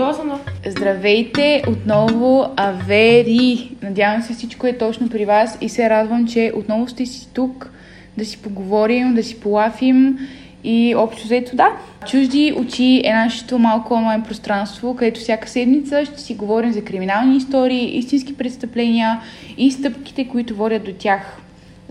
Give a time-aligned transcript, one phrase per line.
[0.00, 0.38] Да.
[0.66, 3.70] Здравейте отново, Авери!
[3.82, 7.70] Надявам се всичко е точно при вас и се радвам, че отново сте си тук
[8.18, 10.18] да си поговорим, да си полафим
[10.64, 11.68] и общо взето да.
[12.06, 17.36] Чужди очи е нашето малко онлайн пространство, където всяка седмица ще си говорим за криминални
[17.36, 19.20] истории, истински престъпления
[19.58, 21.36] и стъпките, които водят до тях.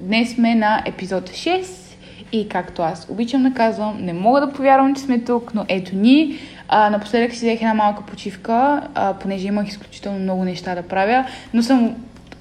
[0.01, 1.63] Днес сме на епизод 6
[2.31, 5.95] и както аз обичам да казвам, не мога да повярвам, че сме тук, но ето
[5.95, 6.39] ни.
[6.71, 11.25] А, напоследък си взех една малка почивка, а, понеже имах изключително много неща да правя,
[11.53, 11.95] но съм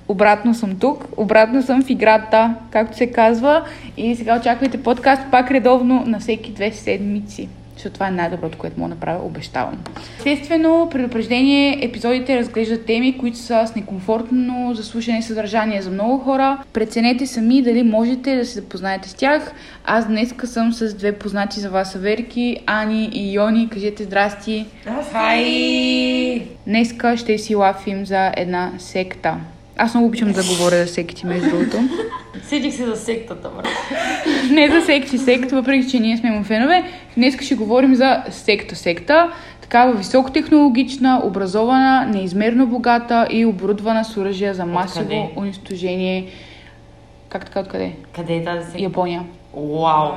[0.08, 3.64] обратно съм тук, обратно съм в играта, както се казва.
[3.96, 7.48] И сега очаквайте подкаст пак редовно на всеки две седмици.
[7.88, 9.78] Защото това е най-доброто, което мога да направя, обещавам.
[10.18, 16.58] Естествено, предупреждение, епизодите разглеждат теми, които са с некомфортно заслушане съдържание за много хора.
[16.72, 19.52] Преценете сами дали можете да се запознаете с тях.
[19.84, 23.68] Аз днеска съм с две познати за вас аверки, Ани и Йони.
[23.68, 24.66] Кажете здрасти.
[25.12, 26.42] Хай!
[26.66, 29.36] Днеска ще си лафим за една секта.
[29.76, 31.76] Аз много обичам да говоря за секти, между другото.
[32.48, 33.68] Седих се за сектата, брат.
[34.50, 36.84] Не за секти сект, въпреки че ние сме му фенове.
[37.18, 39.32] Днес ще говорим за секта-секта.
[39.60, 45.30] Такава високотехнологична, образована, неизмерно богата и оборудвана с оръжия за масово Откъде?
[45.36, 46.26] унищожение.
[47.28, 47.92] Как така, откъде?
[48.14, 48.82] Къде е тази секта?
[48.82, 49.22] Япония.
[49.54, 50.10] Вау!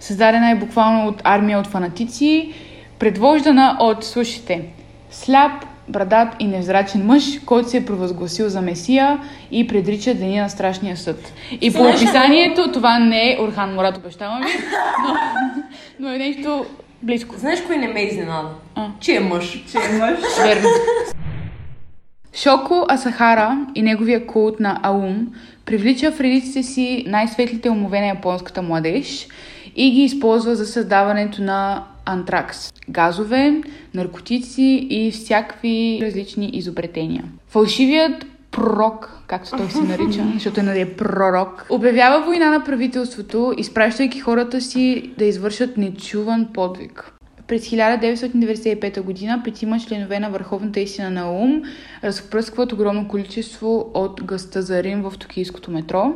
[0.00, 2.52] Създадена е буквално от армия от фанатици,
[2.98, 4.62] предвождана от, слушайте,
[5.10, 5.52] сляп,
[5.92, 10.96] брадат и невзрачен мъж, който се е провъзгласил за месия и предрича деня на страшния
[10.96, 11.32] съд.
[11.60, 14.52] И по описанието това не е Орхан Мурат, обещавам ви,
[15.08, 15.14] но,
[16.00, 16.66] но е нещо
[17.02, 17.34] близко.
[17.38, 18.48] Знаеш кой не ме изненада?
[18.74, 18.86] А.
[19.00, 19.64] Че е мъж.
[19.72, 20.18] Че е мъж.
[20.42, 20.68] Верно.
[22.34, 25.26] Шоко Асахара и неговия култ на Аум
[25.64, 29.26] привлича в редиците си най-светлите умове на японската младеж
[29.76, 33.62] и ги използва за създаването на антракс, газове,
[33.94, 37.24] наркотици и всякакви различни изобретения.
[37.48, 44.20] Фалшивият пророк, както той се нарича, защото е нали, пророк, обявява война на правителството, изпращайки
[44.20, 47.12] хората си да извършат нечуван подвиг.
[47.46, 51.62] През 1995 година петима членове на Върховната истина на ум
[52.04, 56.14] разпръскват огромно количество от гъста зарин в токийското метро.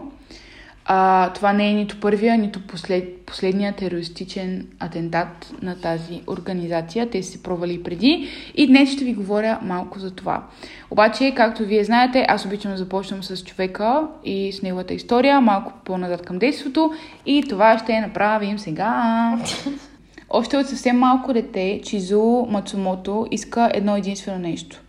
[0.89, 7.11] А, това не е нито първия, нито послед, последния терористичен атентат на тази организация.
[7.11, 8.29] Те се провали преди.
[8.55, 10.43] И днес ще ви говоря малко за това.
[10.91, 15.73] Обаче, както вие знаете, аз обичам да започнем с човека и с неговата история, малко
[15.85, 16.93] по-назад към действото.
[17.27, 19.39] И това ще направим сега.
[20.31, 24.81] Още от съвсем малко дете, Чизу Мацумото иска едно единствено нещо.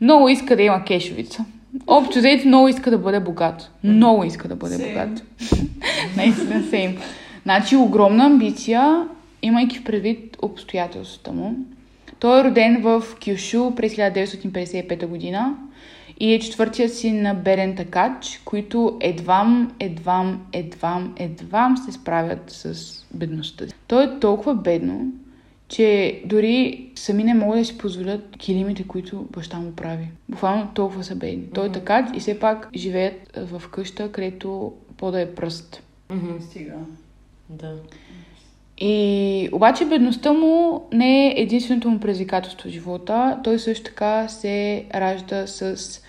[0.00, 1.44] Много иска да има кешовица.
[1.86, 3.70] Общо взето много иска да бъде богат.
[3.84, 4.88] Много иска да бъде Same.
[4.88, 5.22] богат.
[6.16, 6.96] Наистина сейм.
[7.42, 9.08] Значи огромна амбиция,
[9.42, 11.54] имайки предвид обстоятелствата му.
[12.18, 15.54] Той е роден в Кюшу през 1955 година
[16.20, 22.74] и е четвъртият син на Берен Такач, които едвам, едвам, едвам, едвам се справят с
[23.14, 23.64] бедността.
[23.86, 25.12] Той е толкова бедно,
[25.72, 30.08] че дори сами не могат да си позволят килимите, които баща му прави.
[30.28, 31.44] Буквално толкова са бедни.
[31.54, 35.82] Той е така и все пак живеят в къща, където по да е пръст.
[36.10, 36.40] Мгм.
[36.40, 36.72] Стига.
[37.48, 37.74] Да.
[38.78, 43.40] И обаче бедността му не е единственото му предизвикателство в живота.
[43.44, 46.00] Той също така се ражда с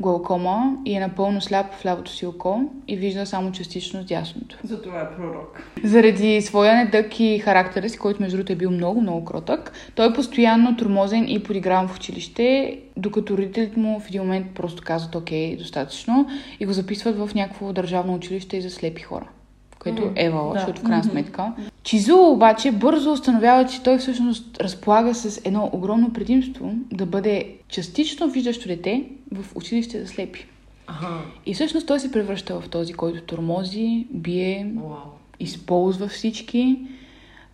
[0.00, 4.58] глаукома и е напълно сляп в лявото си око и вижда само частично с дясното.
[4.64, 5.62] Затова е пророк.
[5.84, 10.10] Заради своя недък и характера си, който между другото е бил много, много кротък, той
[10.10, 15.14] е постоянно тормозен и подиграван в училище, докато родителите му в един момент просто казват
[15.14, 16.26] окей, достатъчно
[16.60, 19.28] и го записват в някакво държавно училище за слепи хора.
[19.78, 20.60] Което М, е вала, да.
[20.60, 21.52] защото в крайна сметка.
[21.82, 28.30] Чизу обаче бързо установява, че той всъщност разполага с едно огромно предимство да бъде частично
[28.30, 30.46] виждащо дете в училище за слепи.
[30.86, 31.06] Аха.
[31.46, 34.96] И всъщност той се превръща в този, който тормози, бие, Вау.
[35.40, 36.78] използва всички.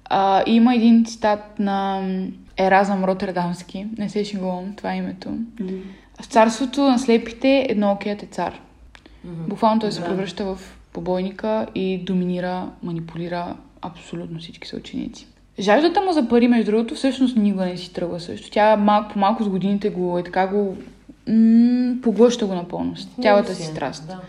[0.05, 2.09] А, има един цитат на
[2.57, 5.29] Еразъм Роттердамски, не се шегувам, това е името.
[6.23, 8.61] В царството на слепите едноокият е цар.
[9.25, 9.43] Мгм.
[9.49, 10.07] Буквално той се Да.
[10.07, 10.59] превръща в
[10.95, 15.27] побойника и доминира, манипулира абсолютно всички съученици.
[15.61, 18.51] Жаждата му за пари, между другото, всъщност никога не си тръгва също.
[18.51, 20.77] Тя малко по малко с годините го е така го
[21.29, 22.97] м- поглъща го напълно.
[22.97, 24.07] с Цялата си страст.
[24.07, 24.21] Да.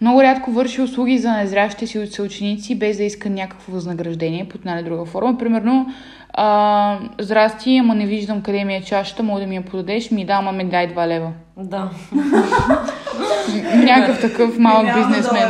[0.00, 4.78] Много рядко върши услуги за незрящите си съученици, без да иска някакво възнаграждение под една
[4.78, 5.38] или друга форма.
[5.38, 5.86] Примерно,
[6.32, 10.24] а, здрасти, ама не виждам къде ми е чашата, мога да ми я подадеш, ми
[10.24, 11.32] да, ама ме дай 2 лева.
[11.56, 11.90] Да.
[13.74, 15.48] Някакъв такъв малък бизнесмен.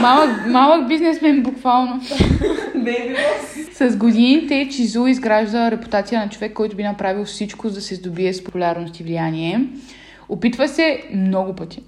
[0.00, 2.00] Малък, малък бизнесмен, буквално.
[3.72, 8.32] С годините Чизу изгражда репутация на човек, който би направил всичко, за да се здобие
[8.32, 9.60] с популярност и влияние.
[10.28, 11.82] Опитва се много пъти.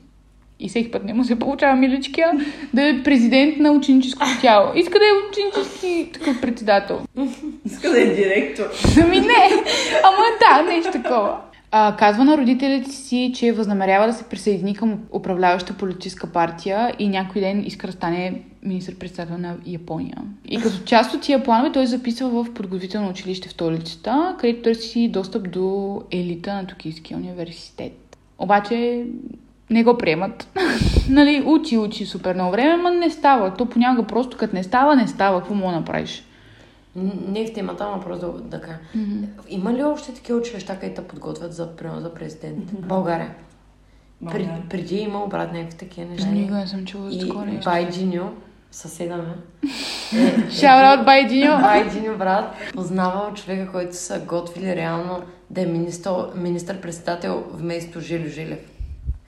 [0.60, 2.32] И всеки път не му се получава миличкия
[2.75, 4.72] да е президент на ученическото тяло.
[4.75, 7.00] Иска да е ученически такъв председател.
[7.66, 8.64] Иска да е директор.
[9.02, 9.50] Ами не,
[10.05, 11.37] ама да, нещо такова.
[11.70, 17.08] А, казва на родителите си, че възнамерява да се присъедини към управляваща политическа партия и
[17.08, 20.16] някой ден иска да стане министър-председател на Япония.
[20.49, 25.08] И като част от тия планове той записва в подготвително училище в столицата, където търси
[25.08, 28.16] достъп до елита на Токийския университет.
[28.38, 29.05] Обаче
[29.70, 30.49] не го приемат.
[31.09, 33.55] нали, учи, учи супер много време, но не става.
[33.55, 35.41] То понякога просто като не става, не става.
[35.41, 36.25] Какво мога да направиш?
[37.29, 38.79] Не в темата, ама просто да, да кажа.
[39.49, 42.73] Има ли още такива училища, където подготвят за, примерно, за президент?
[42.73, 43.35] България.
[44.26, 46.29] Пред, преди е имал брат някакви такива неща.
[46.29, 47.70] Никога не съм чула за такова нещо.
[47.70, 48.32] Байджиньо,
[48.70, 49.35] съседа ме.
[50.49, 51.59] Shout out Байдиньо!
[51.61, 55.20] Байджиньо, брат, познавал човека, който са готвили реално
[55.50, 58.78] да е министър, министър-председател вместо Жилю Жилев.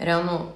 [0.02, 0.46] Реално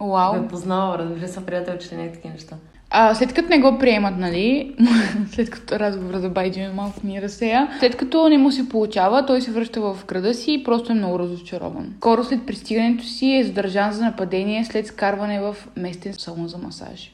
[0.00, 0.34] Вау.
[0.34, 2.56] ме познавал, разбира се, приятелчета, някакви такива неща.
[2.90, 4.76] А, след като не го приемат, нали,
[5.32, 9.40] след като разговора за Байдин малко ни разсея, след като не му се получава, той
[9.40, 11.94] се връща в града си и просто е много разочарован.
[11.96, 17.12] Скоро след пристигането си е задържан за нападение след скарване в местен салон за масаж.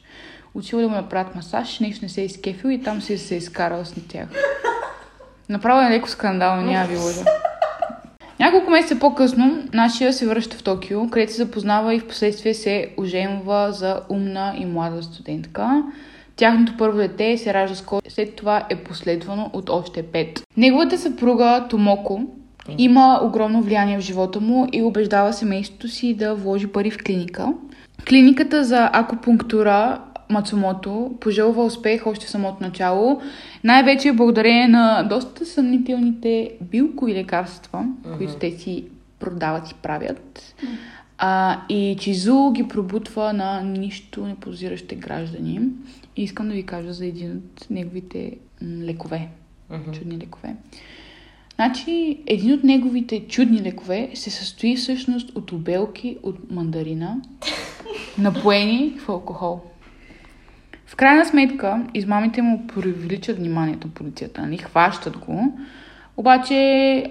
[0.55, 3.37] Учил да му направят масаж, нещо не се е изкефил и там се, се е
[3.37, 4.27] изкарал с тях.
[5.49, 7.25] Направо е леко скандално, няма ви лъжа.
[8.39, 12.87] Няколко месеца по-късно нашия се връща в Токио, където се запознава и в последствие се
[12.97, 15.83] оженва за умна и млада студентка.
[16.35, 20.43] Тяхното първо дете се ражда скоро, след това е последвано от още пет.
[20.57, 22.21] Неговата съпруга Томоко
[22.77, 27.53] има огромно влияние в живота му и убеждава семейството си да вложи пари в клиника.
[28.09, 29.99] Клиниката за акупунктура
[30.33, 33.21] Мацумото пожелва успех още в самото начало,
[33.63, 37.85] най-вече благодарение на доста съмнителните билкови лекарства,
[38.17, 38.85] които те си
[39.19, 40.55] продават и правят.
[41.17, 45.59] А, и Чизу ги пробутва на нищо непозиращи граждани.
[46.15, 48.31] И искам да ви кажа за един от неговите
[48.63, 49.27] лекове.
[49.93, 50.55] Чудни лекове.
[51.55, 57.21] Значи, един от неговите чудни лекове се състои всъщност от обелки от мандарина,
[58.17, 59.61] напоени в алкохол.
[60.93, 64.57] В крайна сметка, измамите му привличат вниманието на полицията, нали?
[64.57, 65.57] Хващат го.
[66.17, 66.55] Обаче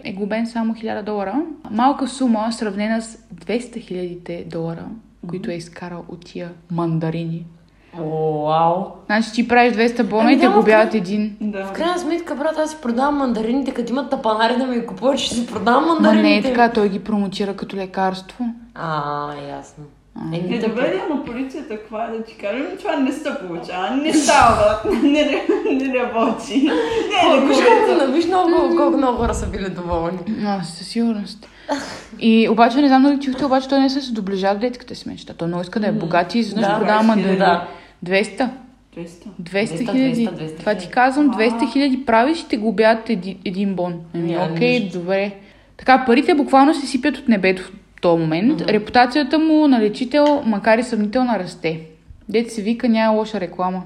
[0.04, 1.42] е губен само 1000 долара.
[1.70, 4.84] Малка сума, сравнена с 200 хилядите долара,
[5.28, 7.46] които е изкарал от тия мандарини.
[7.98, 8.84] О, вау!
[9.06, 11.36] Значи ти правиш 200 бона Ами и те няма губяват един.
[11.40, 11.64] Да.
[11.66, 15.18] В крайна сметка, брат, аз си продавам мандарините, като имат тапанари да ми ги купуват,
[15.18, 16.22] ще си продавам Ма мандарините.
[16.28, 18.44] не е така, той ги промотира като лекарство.
[18.74, 19.84] А, ясно.
[20.16, 20.68] Еми, Е, тъпо.
[20.70, 25.10] добре, ама полицията, каква е да ти кажем, това не се получава, не става, не,
[25.10, 25.42] не,
[25.74, 26.62] не работи.
[26.62, 26.72] Не,
[27.26, 30.18] О, не Виж колко виж много, колко много хора са били доволни.
[30.44, 31.48] А, със сигурност.
[32.20, 35.34] И обаче не знам дали чухте, обаче той не се доближава до детската си мечта.
[35.34, 37.38] Той много иска да е богат и изведнъж Да, продава 20 мандарини.
[37.38, 37.66] да.
[38.06, 38.48] 200.
[38.96, 39.08] 200.
[39.42, 40.28] 200 200, хиляди.
[40.28, 43.94] 200, 200 Това ти казвам, 200 хиляди правиш и те губят един, един бон.
[44.14, 45.32] Ами, окей, добре.
[45.76, 48.60] Така, парите буквално се сипят от небето този момент.
[48.60, 51.80] Репутацията му на лечител, макар и съмнителна, расте.
[52.28, 53.82] Дете се вика, няма лоша реклама.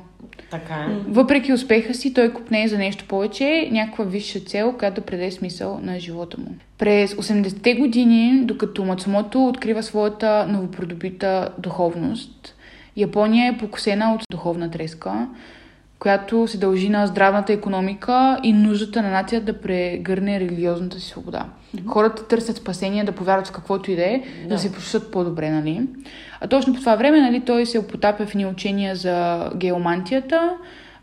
[0.50, 0.88] Така е.
[1.08, 5.80] Въпреки успеха си, той купне за нещо повече, някаква висша цел, която да предаде смисъл
[5.82, 6.54] на живота му.
[6.78, 12.54] През 80-те години, докато Мацумото открива своята новопродобита духовност,
[12.96, 15.28] Япония е покосена от духовна треска,
[15.99, 21.46] която се дължи на здравната економика и нуждата на нацията да прегърне религиозната си свобода.
[21.87, 24.49] Хората търсят спасение да повярват в каквото и да е, да.
[24.49, 24.58] Да.
[24.58, 25.87] се почувстват по-добре, нали?
[26.40, 30.56] А точно по това време, нали, той се опотапя в едни учения за геомантията,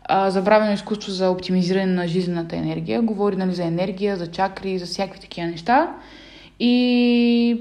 [0.04, 3.02] а, забравено изкуство за оптимизиране на жизнената енергия.
[3.02, 5.90] Говори нали, за енергия, за чакри, за всякакви такива неща.
[6.60, 7.60] И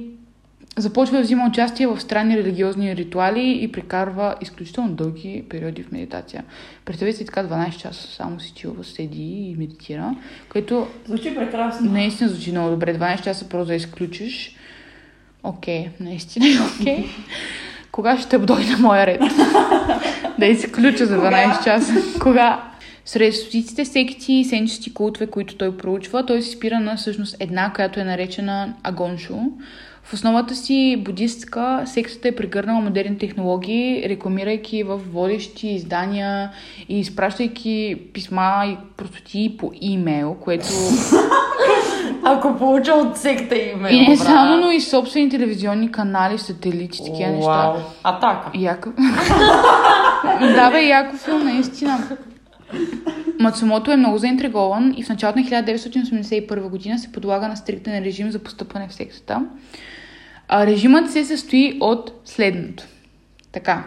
[0.77, 6.43] започва да взима участие в странни религиозни ритуали и прекарва изключително дълги периоди в медитация.
[6.85, 10.15] Представете си така 12 часа само си чилва, седи и медитира,
[10.49, 11.91] което Звучи прекрасно.
[11.91, 12.97] наистина звучи много добре.
[12.97, 14.55] 12 часа просто да изключиш.
[15.43, 17.05] Окей, наистина е окей.
[17.91, 19.21] Кога ще дойде моя ред?
[20.39, 22.19] да изключа за 12 часа.
[22.19, 22.63] Кога?
[23.05, 27.73] Сред стотиците секти и сенчести култове, които той проучва, той се спира на всъщност една,
[27.73, 29.39] която е наречена Агоншо.
[30.03, 36.51] В основата си будистка сектата е прегърнала модерни технологии, рекламирайки в водещи издания
[36.89, 40.67] и изпращайки писма и простоти по имейл, което
[42.25, 43.89] Ако получа от секта име.
[43.89, 47.67] И не само, но и собствени телевизионни канали, сателити, такива неща.
[47.67, 47.75] Вау.
[48.03, 48.51] Атака.
[48.55, 48.89] Яко.
[50.55, 52.17] да, бе, яко филм, наистина.
[53.39, 58.31] Мацумото е много заинтригован и в началото на 1981 година се подлага на стриктен режим
[58.31, 59.41] за постъпване в сектата.
[60.55, 62.83] А режимът се състои от следното.
[63.51, 63.83] Така.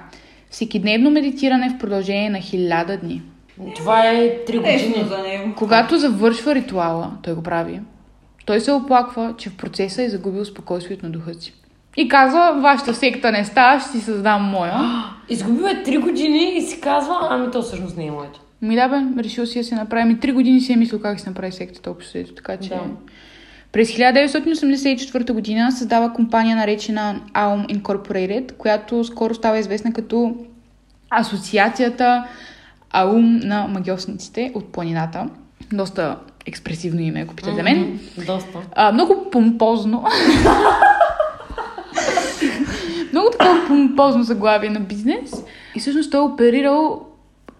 [0.51, 3.23] Всекидневно медитиране в продължение на хиляда дни.
[3.77, 5.09] Това е три Лесно години.
[5.09, 5.55] за него.
[5.57, 7.81] Когато завършва ритуала, той го прави,
[8.47, 11.55] той се оплаква, че в процеса е загубил спокойствието на духа си.
[11.97, 14.75] И казва, вашата секта не става, ще си създам моя.
[15.29, 18.41] Изгубил е три години и си казва, ами то всъщност не е моето.
[18.63, 20.05] Ми да бе, решил си да се направи.
[20.05, 22.69] Ми три години си е мислил как се направи сектата общо така че...
[22.69, 22.81] Да.
[23.77, 30.37] През 1984 година създава компания наречена Aum Incorporated, която скоро става известна като
[31.11, 32.27] Асоциацията
[32.91, 35.29] Аум на магиосниците от планината.
[35.73, 36.17] Доста
[36.47, 37.81] експресивно име, ако питате мен.
[37.81, 38.59] Мгм, Доста.
[38.77, 40.05] А, много помпозно.
[43.13, 45.45] много такова помпозно заглавие на бизнес.
[45.75, 47.07] И всъщност той е оперирал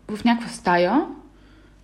[0.09, 1.03] в някаква стая,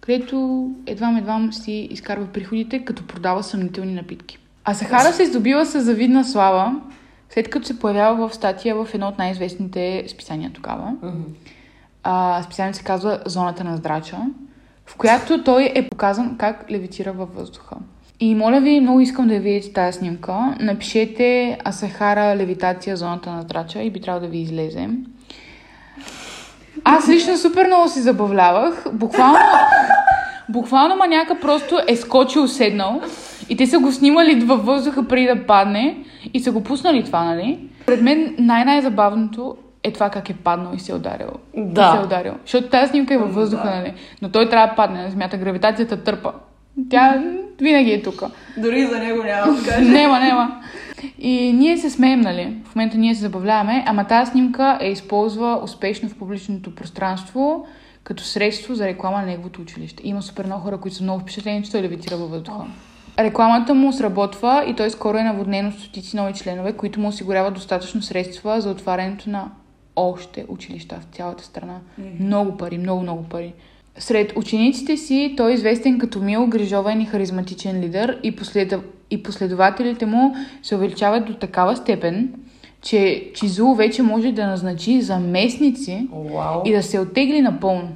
[0.03, 4.39] където едвам-едвам си изкарва приходите, като продава съмнителни напитки.
[4.65, 6.81] А Сахара се здобива с завидна слава,
[7.31, 10.95] след като се появява в статия в едно от най-известните списания тогава.
[12.03, 14.17] А, специално се казва Зоната на здрача,
[14.87, 17.77] в която той е показан как левитира във въздуха.
[18.21, 20.57] И моля ви, много искам да видите тази снимка.
[20.61, 24.89] Напишете Асахара левитация зоната на здрача и би трябвало да ви излезе.
[26.85, 28.85] Аз лично супер много си забавлявах.
[28.93, 29.39] Буквално,
[30.49, 33.01] буквално маняка просто е скочил, седнал
[33.49, 35.99] и те са го снимали във въздуха преди да падне
[36.35, 37.59] и са го пуснали това, нали?
[37.87, 41.29] Пред мен най-най-забавното е това как е паднал и се е ударил.
[41.57, 41.83] Да.
[41.83, 42.33] И се е ударил.
[42.45, 43.95] Защото тази снимка е във въздуха, нали?
[44.23, 45.37] Но той трябва да падне на земята.
[45.37, 46.33] Гравитацията търпа.
[46.91, 47.23] Тя
[47.61, 48.23] винаги е тук.
[48.57, 49.91] Дори за него няма да кажа.
[49.91, 50.61] Нема, нема.
[51.19, 52.57] И ние се смеем, нали?
[52.65, 57.67] В момента ние се забавляваме, ама тази снимка е използва успешно в публичното пространство
[58.05, 60.03] като средство за реклама на неговото училище.
[60.07, 62.65] Има супер много хора, които са много впечатлени, че той левитира във въздуха.
[63.19, 67.55] Рекламата му сработва и той скоро е наводнено с стотици нови членове, които му осигуряват
[67.55, 69.51] достатъчно средства за отварянето на
[69.97, 71.79] още училища в цялата страна.
[72.21, 73.55] Много пари, много, много пари.
[73.99, 78.75] Сред учениците си той е известен като мил, грижовен и харизматичен лидер и, послед...
[79.11, 82.35] и последователите му се увеличават до такава степен,
[82.83, 86.63] че Чизу вече може да назначи заместници Вау.
[86.65, 87.89] и да се оттегли напълно.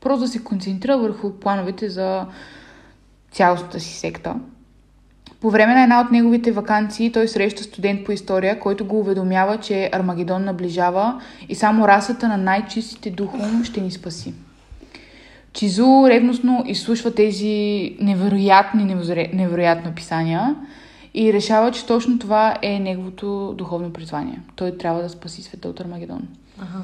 [0.00, 2.26] Просто да се концентрира върху плановете за
[3.32, 4.34] цялостната си секта.
[5.40, 9.58] По време на една от неговите вакансии той среща студент по история, който го уведомява,
[9.58, 14.34] че Армагедон наближава и само расата на най-чистите духом ще ни спаси.
[15.52, 20.56] Чизу ревностно изслушва тези невероятни, невероя- невероятни описания
[21.14, 24.40] и решава, че точно това е неговото духовно призвание.
[24.56, 26.28] Той трябва да спаси света от Армагедон.
[26.58, 26.78] Аха.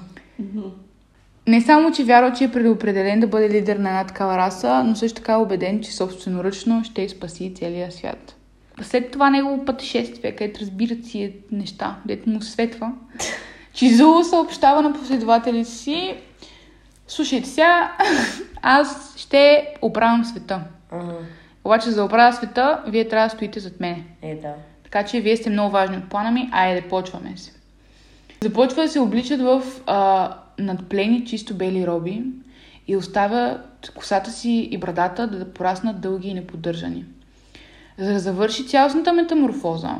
[1.46, 4.96] Не само, че вярва, че е предопределен да бъде лидер на една такава раса, но
[4.96, 8.36] също така е убеден, че собственоръчно ще спаси целия свят.
[8.82, 12.92] След това негово пътешествие, където разбират си неща, дето му светва,
[13.72, 16.14] Чизу съобщава на последователите си
[17.08, 17.92] Слушайте сега,
[18.62, 20.60] аз ще оправям света.
[20.90, 21.14] Ага.
[21.64, 24.04] Обаче за да оправя света, вие трябва да стоите зад мене.
[24.22, 24.54] Е, да.
[24.84, 27.52] Така че вие сте много важни от плана ми, айде, почваме се.
[28.42, 32.22] Започва да се обличат в а, надплени чисто бели роби
[32.88, 33.60] и оставя
[33.96, 37.04] косата си и брадата да пораснат дълги и неподдържани.
[37.98, 39.96] За да завърши цялостната метаморфоза,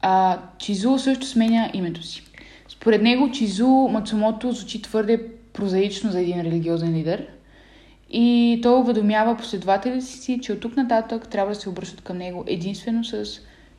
[0.00, 2.22] а, Чизу също сменя името си.
[2.68, 7.26] Според него Чизу Мацумото звучи твърде прозаично за един религиозен лидер
[8.10, 12.44] и той уведомява последователите си, че от тук нататък трябва да се обръщат към него
[12.46, 13.24] единствено с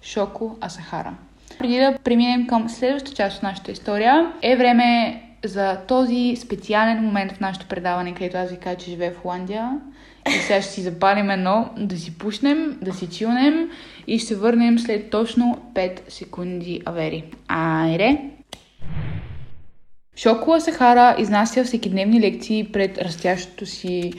[0.01, 1.13] Шоко Асахара.
[1.59, 7.31] Преди да преминем към следващата част от нашата история, е време за този специален момент
[7.31, 9.71] в нашето предаване, където аз ви кажа, че живея в Холандия.
[10.27, 13.69] И сега ще си запалим едно, да си пушнем, да си чилнем
[14.07, 17.23] и ще се върнем след точно 5 секунди авери.
[17.47, 18.19] Айде!
[20.17, 24.13] Шокола Сахара изнася всекидневни лекции пред растящото си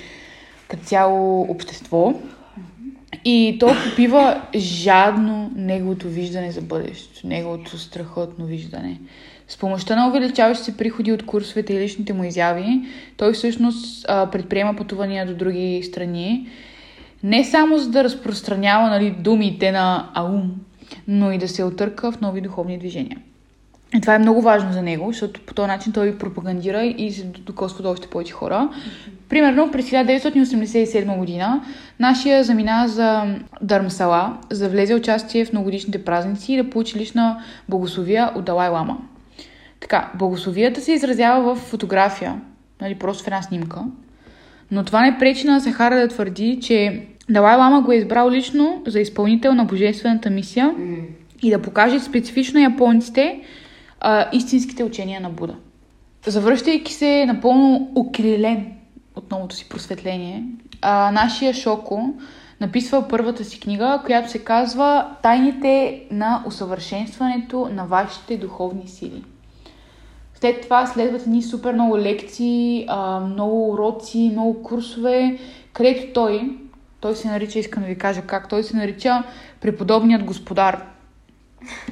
[0.68, 2.14] като цяло общество
[3.24, 9.00] и то попива жадно неговото виждане за бъдещето, неговото страхотно виждане.
[9.48, 12.80] С помощта на увеличаващи се приходи от курсовете и личните му изяви,
[13.16, 16.48] той всъщност а, предприема пътувания до други страни,
[17.22, 20.54] не само за да разпространява нали, думите на Аум,
[21.08, 23.18] но и да се отърка в нови духовни движения.
[23.96, 27.24] И това е много важно за него, защото по този начин той пропагандира и се
[27.24, 28.68] докосва до още повече хора.
[29.28, 31.62] Примерно през 1987 година
[32.00, 38.30] нашия замина за Дърмсала, за влезе участие в многодишните празници и да получи лична благословия
[38.34, 38.98] от Далай Лама.
[39.80, 42.40] Така, благословията се изразява в фотография,
[42.80, 43.80] нали, просто в една снимка.
[44.70, 48.82] Но това не пречи на Сахара да твърди, че Далай Лама го е избрал лично
[48.86, 50.74] за изпълнител на божествената мисия
[51.42, 53.40] и да покаже специфично японците
[54.00, 55.54] а, истинските учения на Буда.
[56.26, 58.72] Завръщайки се напълно окрилен
[59.16, 60.44] от новото си просветление,
[60.82, 62.14] а, нашия Шоко
[62.60, 69.24] написва първата си книга, която се казва Тайните на усъвършенстването на вашите духовни сили.
[70.34, 75.38] След това следват ни супер много лекции, а, много уроци, много курсове,
[75.72, 76.58] където той,
[77.00, 79.22] той се нарича, искам да ви кажа как, той се нарича
[79.60, 80.84] преподобният господар.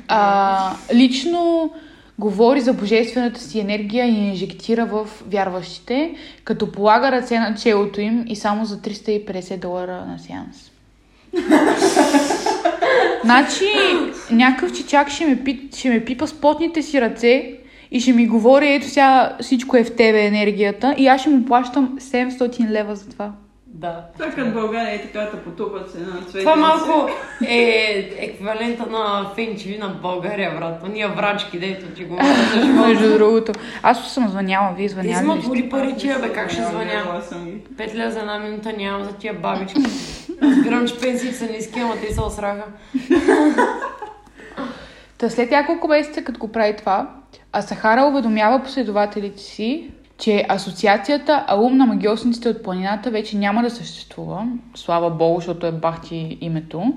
[0.08, 1.70] А, лично
[2.18, 8.24] говори за божествената си енергия и инжектира в вярващите, като полага ръце на челото им
[8.26, 10.70] и само за 350 долара на сеанс.
[13.24, 13.64] значи,
[14.30, 17.52] някакъв чичак ще ме, ще ме пипа с потните си ръце
[17.90, 21.44] и ще ми говори, ето сега всичко е в тебе енергията и аз ще му
[21.44, 23.32] плащам 700 лева за това.
[23.80, 24.04] Да.
[24.18, 26.38] Това като България е така да потупат се на цвете.
[26.38, 27.10] Това малко
[27.48, 30.88] е еквивалента на фенчеви на България, брат.
[30.88, 32.16] Ние врачки, дето ти го
[32.86, 33.52] Между другото.
[33.82, 35.48] Аз съм звъняла, вие звъняли ли взимат сте?
[35.48, 36.84] воли пари, че бе, как ще звъня?
[36.84, 37.60] Гледала съм ги.
[37.76, 39.80] Пет лева за една минута нямам за тия бабички.
[40.42, 42.64] Разбирам, че пенсиите са ниски, ама те се осраха.
[45.18, 47.10] Та след няколко месеца, като го прави това,
[47.52, 53.70] а Сахара уведомява последователите си, че асоциацията Аум на магиосниците от планината вече няма да
[53.70, 54.48] съществува.
[54.74, 56.94] Слава Богу, защото е бахти името.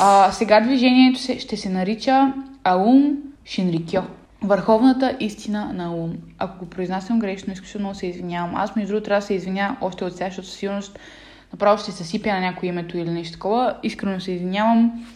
[0.00, 2.32] А, сега движението се, ще се нарича
[2.64, 4.02] Аум Шинрикьо.
[4.42, 6.12] Върховната истина на Аум.
[6.38, 8.56] Ако го произнасям грешно, изключително се извинявам.
[8.56, 10.98] Аз, между другото, трябва да се извиня още от сега, защото със сигурност
[11.52, 13.76] направо ще се съсипя на някое името или нещо такова.
[13.82, 15.06] Искрено се извинявам.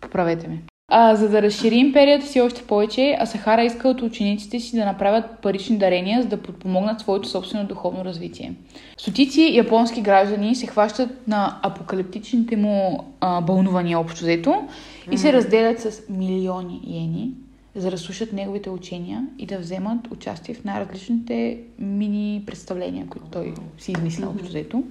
[0.00, 0.71] Поправете ме.
[0.94, 5.24] А, за да разшири империята си още повече, Асахара иска от учениците си да направят
[5.42, 8.54] парични дарения, за да подпомогнат своето собствено духовно развитие.
[8.98, 14.54] Стотици японски граждани се хващат на апокалиптичните му а, бълнувания общо взето
[15.10, 17.30] и се разделят с милиони йени,
[17.74, 23.54] за да слушат неговите учения и да вземат участие в най-различните мини представления, които той
[23.78, 24.82] си измисля общо взето.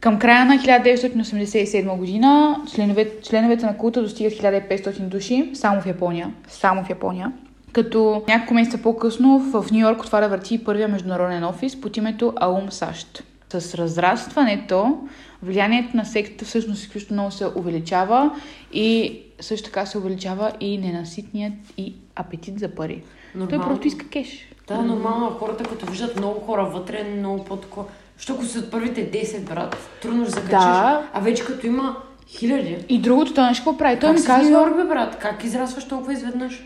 [0.00, 6.32] Към края на 1987 година членове, членовете на култа достигат 1500 души само в Япония.
[6.48, 7.32] Само в Япония.
[7.72, 12.32] Като няколко месеца по-късно в Нью Йорк отваря врати и първия международен офис под името
[12.36, 13.24] Аум САЩ.
[13.48, 14.98] С разрастването,
[15.42, 18.30] влиянието на сектата всъщност изключително много се увеличава
[18.72, 23.02] и също така се увеличава и ненаситният и апетит за пари.
[23.32, 23.64] Той Нормално.
[23.64, 24.48] просто иска кеш.
[24.68, 27.84] Да, нормално хората, като виждат много хора вътре, много по-тако.
[28.18, 30.50] Що ако са от първите 10, брат, трудно ще закачиш.
[30.50, 31.08] Да.
[31.12, 31.96] А вече като има
[32.28, 32.84] хиляди.
[32.88, 33.98] И другото, той нещо какво прави?
[34.00, 34.50] Той ми казва...
[34.50, 35.18] Йорк, бе, брат?
[35.18, 36.64] Как израстваш толкова изведнъж?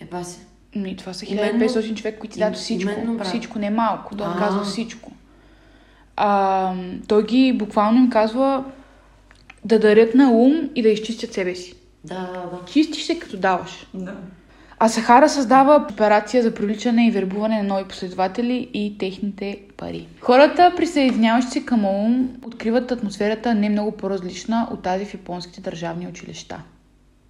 [0.00, 0.38] Еба се.
[0.76, 2.90] Ми, това са Именно- 1500 човек, които ти дадат всичко.
[2.92, 3.26] именно, брат.
[3.26, 4.16] всичко, не малко.
[4.16, 5.12] Той им казва всичко.
[6.16, 6.72] А,
[7.08, 8.64] той ги буквално им казва
[9.64, 11.74] да дарят на ум и да изчистят себе си.
[12.04, 12.72] Да, да, да.
[12.72, 13.86] Чистиш се като даваш.
[13.94, 14.14] Да.
[14.78, 20.06] А Сахара създава операция за привличане и вербуване на нови последователи и техните пари.
[20.20, 26.08] Хората, присъединяващи се към ОУМ, откриват атмосферата не много по-различна от тази в японските държавни
[26.08, 26.62] училища.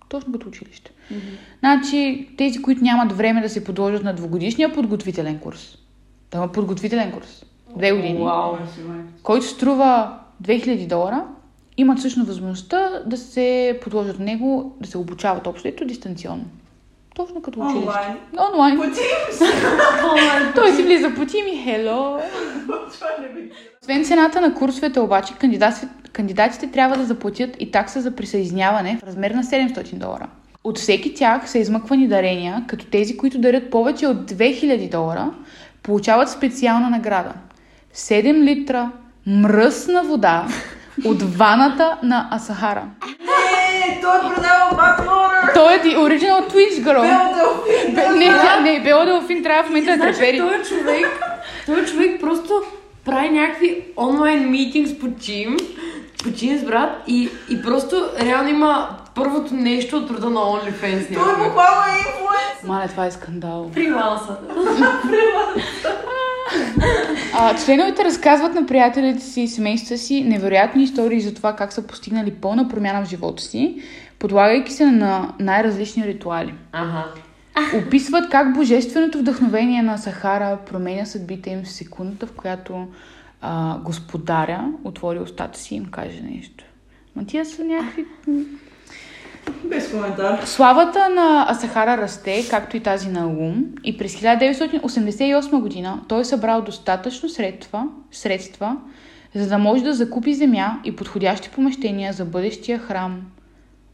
[0.08, 0.90] Точно като училище.
[1.58, 5.78] Значи, тези, които нямат време да се подложат на двогодишния подготвителен курс,
[6.30, 7.44] да има подготвителен курс,
[7.76, 8.56] две години, Вау.
[9.22, 11.24] който струва 2000 долара,
[11.76, 16.44] имат всъщност възможността да се подложат него, да се обучават общо ето дистанционно.
[17.16, 17.88] Точно като училище.
[17.88, 18.16] Онлайн.
[18.52, 18.76] Онлайн.
[18.76, 20.54] По Teams.
[20.54, 21.26] Той си влиза по.
[22.92, 23.50] Това не би.
[23.82, 29.06] Освен цената на курсовете, обаче, кандидатите, кандидатите трябва да заплатят и такса за присъединяване в
[29.06, 30.26] размер на 700 долара.
[30.64, 35.30] От всеки тях са измъквани дарения, като тези, които дарят повече от 2000 долара,
[35.82, 37.32] получават специална награда.
[37.94, 38.90] 7 литра
[39.26, 40.46] мръсна вода
[41.04, 42.84] от ваната на Асахара.
[43.88, 45.54] Не, той продава Backwater.
[45.54, 47.00] Той е the original Twitch girl.
[47.02, 47.94] Белделфин.
[47.94, 50.38] Бе- Не, тя- не, Бела Делфин трябва в момента да трепери.
[50.38, 51.22] той човек,
[51.66, 52.62] той човек просто
[53.04, 55.56] прави някакви онлайн митингс по Team,
[56.18, 61.14] по Teams, брат, и, и просто реално има първото нещо от рода на OnlyFans.
[61.14, 62.62] Той буквално е инфлуенс.
[62.64, 63.70] Мале, това е скандал.
[63.74, 64.36] Фриланса.
[67.34, 71.86] А, членовете разказват на приятелите си и семействата си невероятни истории за това как са
[71.86, 73.82] постигнали пълна промяна в живота си,
[74.18, 76.54] подлагайки се на най-различни ритуали.
[76.72, 77.04] Ага.
[77.74, 82.86] Описват как божественото вдъхновение на Сахара променя съдбите им в секундата, в която
[83.40, 86.64] а, господаря отвори устата си и им каже нещо.
[87.16, 88.04] Ма тия са някакви...
[89.64, 90.42] Без коментар.
[90.44, 96.24] Славата на Асахара расте, както и тази на Лум, и през 1988 година той е
[96.24, 98.76] събрал достатъчно средства, средства,
[99.34, 103.22] за да може да закупи земя и подходящи помещения за бъдещия храм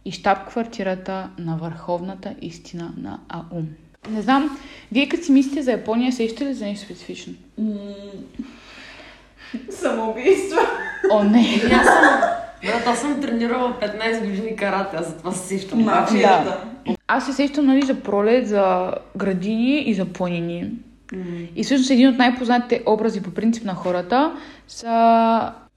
[0.05, 3.67] и щаб-квартирата на върховната истина на Аум.
[4.11, 4.59] Не знам,
[4.93, 7.35] вие като си мислите за Япония, сещате ли за нещо специфично?
[9.71, 10.59] Самоубийство.
[11.13, 11.63] О, не!
[11.73, 12.21] Аз съм...
[12.65, 15.83] Брат, аз съм тренирала 15 години карате, аз затова се сещам.
[15.83, 16.65] Мафията.
[17.07, 20.71] Аз се сещам нали, за пролет, за градини и за планини.
[21.57, 24.37] И всъщност един от най-познатите образи по принцип на хората
[24.69, 24.89] са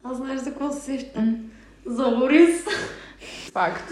[0.04, 1.36] Аз знаеш за какво се сещам?
[1.86, 2.66] За Лорис.
[3.54, 3.92] факт.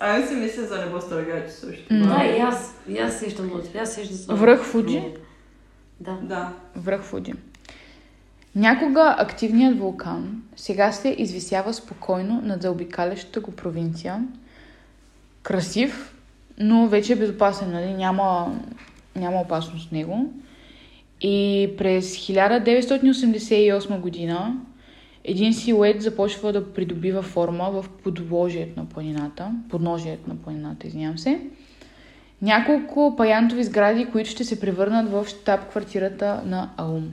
[0.00, 1.94] А аз си мисля за небостъргачи също.
[1.94, 2.06] М.
[2.06, 2.74] Да, и аз.
[2.88, 4.34] И аз се сещам от Аз се сещам за...
[4.34, 5.02] Връх Фуджи?
[6.00, 6.18] Да.
[6.22, 6.48] Да.
[6.76, 7.32] Връх Фуджи.
[8.56, 14.24] Някога активният вулкан сега се извисява спокойно над заобикалящата го провинция.
[15.42, 16.14] Красив,
[16.58, 17.94] но вече е безопасен, нали?
[17.94, 18.60] Няма,
[19.16, 20.32] няма опасност от него.
[21.20, 24.56] И през 1988 година
[25.24, 31.40] един силует започва да придобива форма в подложието на планината, подножието на планината, извинявам се.
[32.42, 37.12] Няколко паянтови сгради, които ще се превърнат в щаб-квартирата на Аум.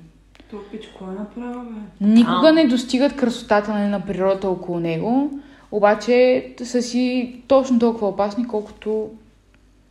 [0.51, 2.07] То пичко е направо, бе.
[2.07, 2.51] Никога А.
[2.51, 5.39] не достигат красотата нали, на природата около него,
[5.71, 9.09] обаче са си точно толкова опасни, колкото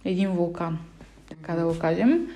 [0.05, 0.79] един вулкан,
[1.29, 2.27] така да го кажем.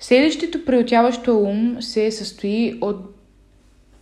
[0.00, 3.14] Следващото приотяващо ум се състои от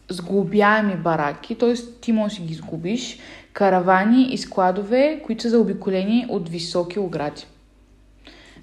[0.08, 1.74] сглобяеми бараки, т.е.
[2.00, 3.18] ти можеш да си ги сгубиш,
[3.52, 7.46] каравани и складове, които са заобиколени от високи огради.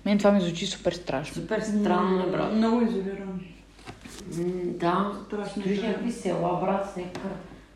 [0.06, 1.41] Мен това ми звучи супер страшно.
[1.41, 2.54] Супер странно брат.
[2.54, 3.41] Много изолиран.
[4.65, 5.12] Да.
[5.27, 5.63] Страшно.
[5.65, 5.88] Е.
[5.88, 7.31] някакви села, брат, с някакъв...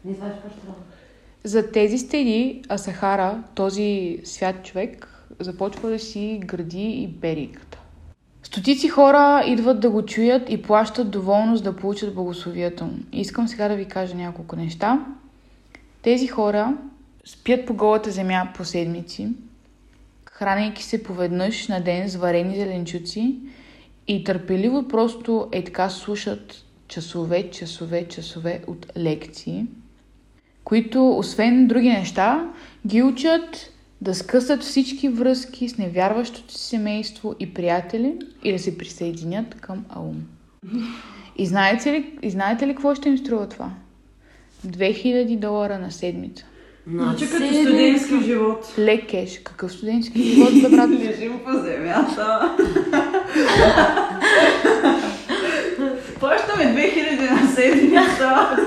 [0.06, 5.08] Не знаеш какво ще За тези стеди Асахара, този свят човек,
[5.40, 7.80] започва да си гради и бериката.
[8.44, 12.94] Стотици хора идват да го чуят и плащат доволно за да получат благословията му.
[13.14, 15.06] Искам сега да ви кажа няколко неща.
[16.02, 16.78] Тези хора
[17.26, 19.28] спят по голата земя по седмици,
[20.32, 23.36] хранейки се поведнъж на ден с варени зеленчуци
[24.08, 29.66] и търпеливо просто е така слушат часове, часове, часове от лекции
[30.66, 32.50] които, освен други неща,
[32.88, 38.78] ги учат да скъсат всички връзки с невярващото си семейство и приятели и да се
[38.78, 40.24] присъединят към Аум.
[41.38, 43.72] И знаете ли, и знаете ли какво ще им струва това?
[44.68, 46.46] 2000 долара на седмица.
[46.94, 48.74] Звучи като студентски живот.
[48.80, 49.40] Лек кеш.
[49.44, 50.90] Какъв студентски живот, бе, брат?
[50.90, 52.56] Лежим по земята.
[56.20, 58.58] Плащаме 2000 на седмица.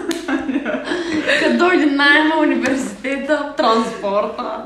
[1.42, 4.64] Като дойде найма, университета, транспорта.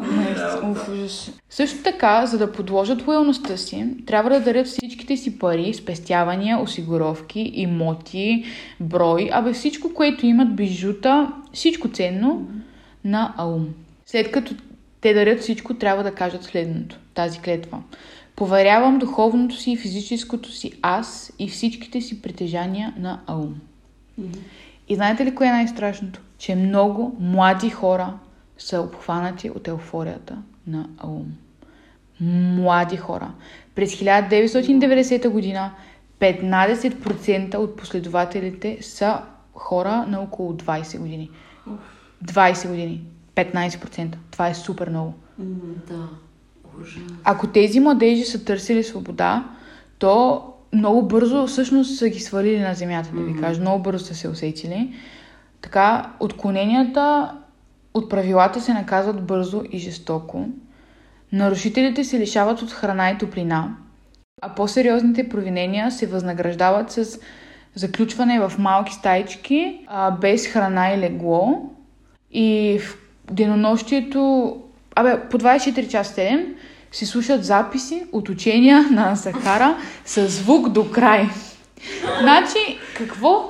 [0.93, 1.31] Ужас.
[1.51, 7.51] Също така, за да подложат лоялността си, трябва да дарят всичките си пари, спестявания, осигуровки,
[7.55, 8.45] имоти,
[8.81, 12.49] брой, абе всичко, което имат, бижута, всичко ценно
[13.05, 13.69] на Аум.
[14.07, 14.55] След като
[15.01, 17.83] те дарят всичко, трябва да кажат следното, тази клетва.
[18.37, 23.55] Поверявам духовното си и физическото си аз и всичките си притежания на Аум.
[24.89, 26.21] И знаете ли кое е най-страшното?
[26.39, 28.15] Че много млади хора
[28.59, 31.33] са обхванати от еуфорията на Аум.
[32.21, 33.31] Млади хора.
[33.75, 35.71] През 1990 година
[36.21, 39.21] 15% от последователите са
[39.55, 41.31] хора на около 20 години.
[42.25, 43.05] 20 години.
[43.37, 44.15] 15%.
[44.31, 45.15] Това е супер много.
[45.39, 46.09] Да.
[46.81, 47.03] Ужас.
[47.25, 49.45] Ако тези младежи са търсили свобода,
[49.99, 53.61] то много бързо всъщност са ги свалили на земята, да ви кажа.
[53.61, 54.95] Много бързо са се усетили.
[55.61, 57.35] Така, отклоненията
[57.95, 60.49] от правилата се наказват бързо и жестоко.
[61.33, 63.77] Нарушителите се лишават от храна и топлина,
[64.43, 67.19] а по-сериозните провинения се възнаграждават с
[67.75, 71.71] заключване в малки стайчки, а, без храна и легло.
[72.33, 72.97] И в
[73.31, 74.57] денонощието,
[74.97, 76.45] абе, по 24 часа 7
[76.93, 81.29] се слушат записи от учения на Сахара с звук до край.
[82.21, 83.49] Значи, какво?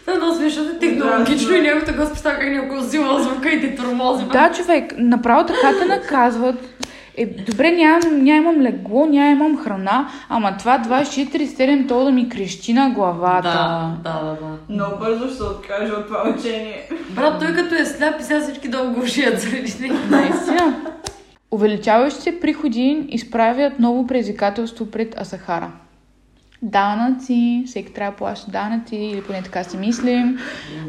[0.00, 3.60] Това е много смешно, е технологично и някой така представя как някой взима звука и
[3.60, 4.24] те тормози.
[4.24, 6.85] Да, човек, направо така те наказват.
[7.16, 12.90] Е, добре, нямам, нямам легло, нямам храна, ама това 24-7 то да ми крещи на
[12.90, 13.48] главата.
[14.04, 14.74] Да, да, да, да.
[14.74, 16.88] Много бързо ще се откаже от това учение.
[17.10, 19.94] Брат, той като е сляп и сега всички долу го заради него.
[20.10, 20.76] Наистина.
[21.50, 25.70] Увеличаващи се приходи изправят ново предизвикателство пред Асахара.
[26.62, 30.38] данъци, всеки трябва да плаща данъци, или поне така си мислим.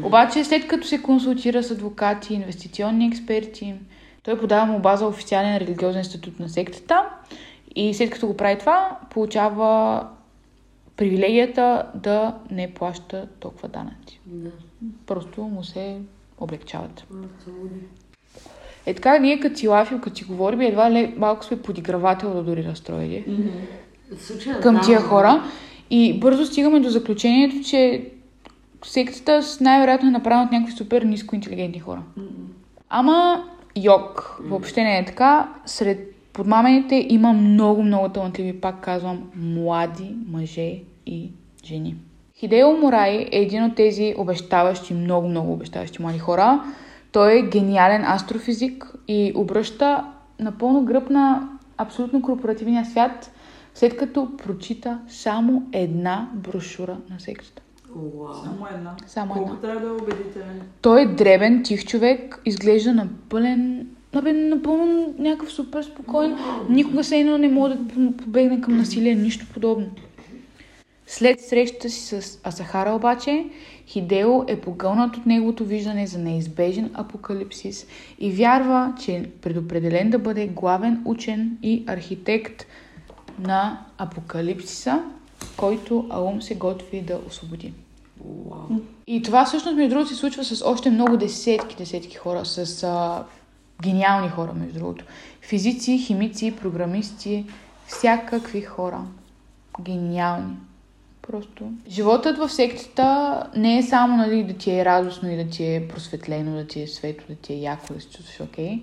[0.02, 3.74] Обаче след като се консултира с адвокати, инвестиционни експерти,
[4.28, 7.04] той подава му база официален религиозен статут на сектата
[7.76, 10.06] и след като го прави това, получава
[10.96, 14.20] привилегията да не плаща толкова данъци.
[14.26, 14.50] Да.
[15.06, 15.96] Просто му се
[16.38, 17.00] облегчават.
[17.00, 17.78] Абсолютно.
[18.86, 22.42] Е така, ние като си лафим, като си говорим, едва ли малко сме подигравател да
[22.42, 23.24] дори разстроили
[24.18, 25.42] случая към тия хора.
[25.90, 28.10] И бързо стигаме до заключението, че
[28.84, 32.02] сектата най-вероятно е направена от някакви супер ниско интелигентни хора.
[32.88, 33.44] Ама
[33.84, 35.48] йог, въобще не е така.
[35.66, 40.74] Сред подмамените има много, много талантливи, пак казвам, млади мъже
[41.06, 41.30] и
[41.64, 41.96] жени.
[42.38, 46.64] Хидео Морай е един от тези обещаващи, много, много обещаващи млади хора.
[47.12, 50.04] Той е гениален астрофизик и обръща
[50.40, 53.30] напълно гръб на абсолютно корпоративния свят,
[53.74, 57.62] след като прочита само една брошура на сектата.
[58.44, 58.96] Само една.
[59.06, 59.60] Само Колко една.
[59.60, 60.62] трябва да е убедителен?
[60.82, 66.36] Той е дребен, тих човек, изглежда напълен, абе, напълно някакъв супер спокоен.
[66.68, 69.86] Никога се едно не може да побегне към насилие, нищо подобно.
[71.06, 73.46] След срещата си с Асахара обаче,
[73.86, 77.86] Хидео е погълнат от неговото виждане за неизбежен апокалипсис
[78.18, 82.66] и вярва, че е предопределен да бъде главен учен и архитект
[83.38, 85.02] на апокалипсиса,
[85.56, 87.72] който Аум се готви да освободи.
[88.24, 88.80] Уау.
[89.06, 93.24] И това всъщност, между другото, се случва с още много десетки, десетки хора, с а,
[93.82, 95.04] гениални хора, между другото.
[95.42, 97.46] Физици, химици, програмисти,
[97.86, 99.00] всякакви хора.
[99.80, 100.56] Гениални.
[101.22, 101.64] Просто.
[101.88, 105.88] Животът в сектата не е само нали, да ти е радостно и да ти е
[105.88, 108.82] просветлено, да ти е светло, да ти е яко, да се чувстваш окей.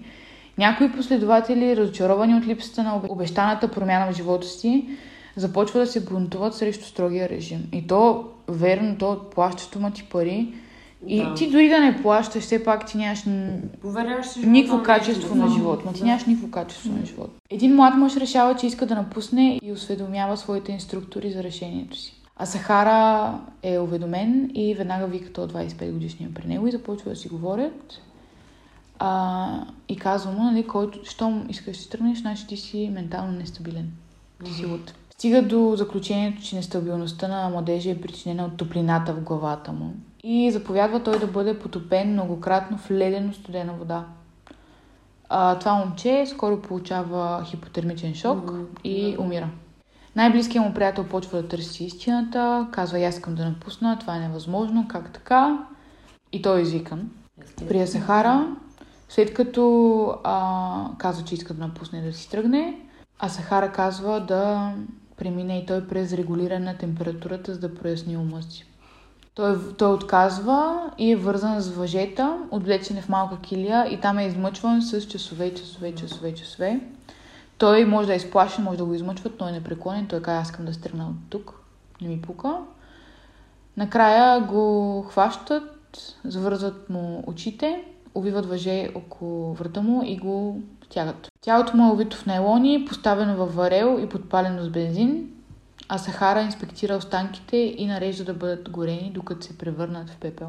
[0.58, 4.90] Някои последователи, разочаровани от липсата на обе- обещаната промяна в живота си,
[5.36, 7.68] започват да се бунтуват срещу строгия режим.
[7.74, 10.54] И то, верно, то плащащо ма ти пари.
[11.08, 11.34] И Да.
[11.34, 13.24] ти дори да не плащаш, все пак ти нямаш
[14.38, 15.86] никакво на качество на живот.
[15.86, 16.06] Ма ти Да.
[16.06, 17.32] нямаш никакво качество на живот.
[17.50, 22.16] Един млад мъж решава, че иска да напусне и осведомява своите инструктори за решението си.
[22.38, 27.16] А Сахара е уведомен и веднага вика то 25 годишния при него и започва да
[27.16, 28.02] си говорят.
[29.00, 29.48] А,
[29.90, 33.92] и казва му, нали, който, щом искаш да си тръгнеш, значи ти си ментално нестабилен.
[34.46, 34.94] Ти си луд.
[35.18, 39.94] Стига до заключението, че нестабилността на младежа е причинена от топлината в главата му.
[40.24, 44.06] И заповядва той да бъде потопен многократно в ледено студена вода.
[45.30, 48.52] А, това момче скоро получава хипотермичен шок
[48.84, 49.50] и умира.
[50.16, 54.88] Най-близкият му приятел почва да търси истината, казва, аз искам да напусна, това е невъзможно,
[54.88, 55.68] как така?
[56.32, 57.10] И той е извикан
[57.68, 58.56] при Сахара,
[59.10, 62.80] след като а, казва, че иска да напусне да си тръгне,
[63.20, 64.74] а Сахара казва да
[65.18, 68.66] премине и той през регулиране на температурата, за да проясни ума си.
[69.36, 74.18] Той, той отказва и е вързан с въжета, отвлечен е в малка килия и там
[74.18, 76.80] е измъчван с часове, часове, часове, часове.
[77.58, 80.08] Той може да е изплашен, може да го измъчват, но е непреклонен.
[80.08, 81.60] Той казва, аз искам да се тръгна от тук.
[82.02, 82.58] Не ми пука.
[83.78, 85.64] Накрая го хващат,
[86.24, 87.84] завързват му очите,
[88.16, 90.62] увиват въже около врата му и го
[90.96, 91.32] тягат.
[91.42, 95.30] Тялото му е увито в нейлони, поставено във варел и подпалено с бензин,
[95.90, 100.48] а Сахара инспектира останките и нарежда да бъдат горени, докато се превърнат в пепел.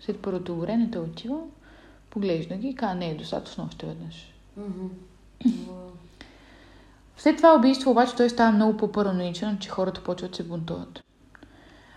[0.00, 1.38] След първото горене той отива,
[2.10, 4.32] поглежда ги и казва, не е достатъчно още веднъж.
[7.16, 11.02] След това убийство обаче той става много по-параноичен, че хората почват да се бунтуват.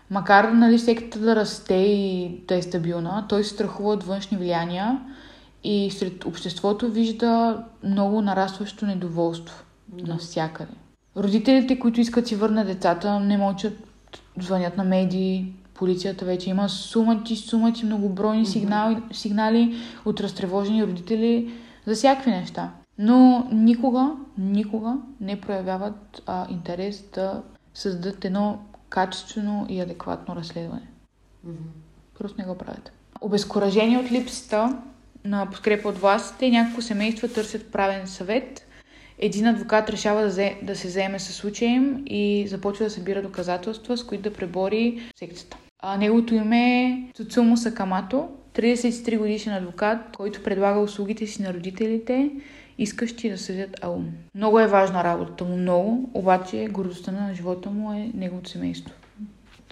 [0.09, 4.99] Макар нали, сектата да расте и да е стабилна, той се страхува от външни влияния
[5.63, 10.13] и сред обществото вижда много нарастващо недоволство Да.
[10.13, 10.71] навсякъде.
[11.17, 13.73] Родителите, които искат си върнат децата, не мълчат,
[14.39, 18.49] звънят на медии, полицията вече има сумати, сумати, многобройни Мгм.
[18.51, 21.53] сигнали, сигнали от разтревожени родители
[21.85, 22.71] за всякакви неща.
[22.97, 27.41] Но никога, никога не проявяват а, интерес да
[27.73, 30.87] създадат едно качествено и адекватно разследване.
[31.43, 31.55] Мгм.
[32.19, 32.91] Просто не го правят.
[33.21, 34.77] Обезкуражени от липсата
[35.25, 38.65] на подкрепа от властите, няколко семейства търсят правен съвет.
[39.19, 43.21] Един адвокат решава да, зе, да се заеме с случая им и започва да събира
[43.21, 45.57] доказателства, с които да пребори сектата.
[45.79, 52.31] А, неговото име е Цуцумо Сакамато, 33 годишен адвокат, който предлага услугите си на родителите,
[52.77, 54.11] искащи да съдят Аум.
[54.35, 58.93] Много е важна работата му, много, обаче гордостта на живота му е неговото семейство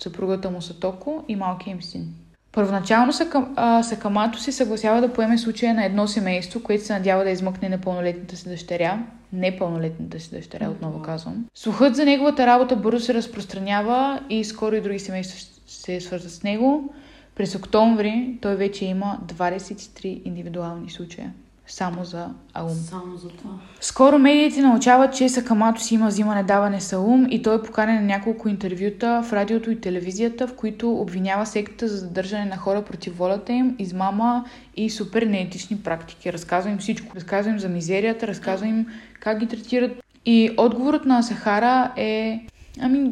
[0.02, 2.14] съпругата му Сатоко и малкия им син.
[2.58, 3.12] Първоначално
[3.56, 7.70] а, Сакамато се съгласява да поеме случая на едно семейство, което се надява да измъкне
[7.70, 9.00] непълнолетната си дъщеря.
[9.34, 11.46] непълнолетната си дъщеря, отново казвам.
[11.56, 16.44] Слухът за неговата работа бързо се разпространява и скоро и други семейства се свързват с
[16.44, 16.94] него.
[17.36, 21.34] През октомври той вече има 23 индивидуални случая.
[21.70, 22.70] Само за Аум.
[22.70, 23.54] Само за това.
[23.82, 28.02] Скоро медиите научават, че Сакамато си има взимане-даване с Аум и той е поканен на
[28.02, 33.18] няколко интервюта в радиото и телевизията, в които обвинява сектата за задържане на хора против
[33.18, 36.34] волята им, измама и супер неетични практики.
[36.34, 37.16] Разказва им всичко.
[37.16, 38.88] Разказва им за мизерията, разказва им
[39.20, 40.04] как ги третират.
[40.26, 42.40] И отговорът на Сахара е,
[42.80, 43.12] ами,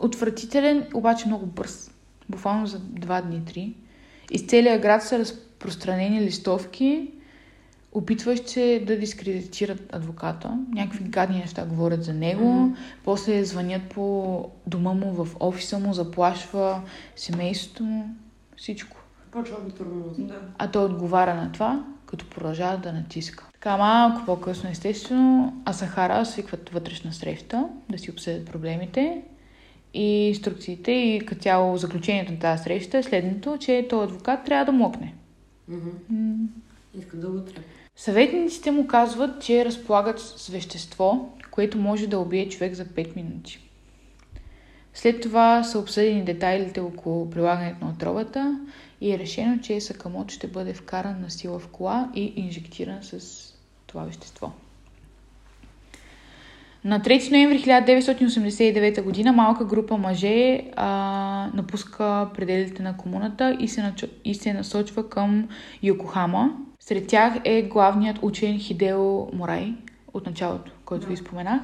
[0.00, 1.90] отвратителен, обаче много бърз.
[2.28, 3.74] Буквално за два дни, три.
[4.30, 7.08] Из целия град са разпространени листовки,
[7.92, 10.58] опитващ се да дискредитират адвоката.
[10.74, 12.52] Някакви гадни неща говорят за него.
[12.52, 12.74] Мгм.
[13.04, 16.82] После звънят по дома му, в офиса му, заплашва
[17.16, 18.04] семейството му.
[18.56, 18.96] Всичко.
[19.30, 20.22] Почва да тормози.
[20.22, 20.40] Да.
[20.58, 23.48] А той отговаря на това, като продължава да натиска.
[23.52, 29.22] Така малко по-късно, естествено, Асахара свикват вътрешна среща, да си обсъдят проблемите
[29.94, 34.64] и инструкциите и като цяло заключението на тази среща е следното, че този адвокат трябва
[34.64, 35.14] да млъкне.
[35.68, 35.88] Мгм.
[36.10, 36.34] М,
[36.98, 37.62] Иска да го трябва.
[38.02, 43.60] Съветниците му казват, че разполагат с вещество, което може да убие човек за 5 минути.
[44.94, 48.60] След това са обсъдени детайлите около прилагането на отровата
[49.00, 53.20] и е решено, че Сакамото ще бъде вкаран на сила в кола и инжектиран с
[53.86, 54.52] това вещество.
[56.84, 59.32] На 3 ноември 1989 г.
[59.32, 65.48] малка група мъже а, напуска пределите на комуната и се, начо- и се насочва към
[65.82, 66.56] Йокохама.
[66.80, 69.74] Сред тях е главният учен Хидео Морай
[70.14, 71.62] от началото, който ви споменах.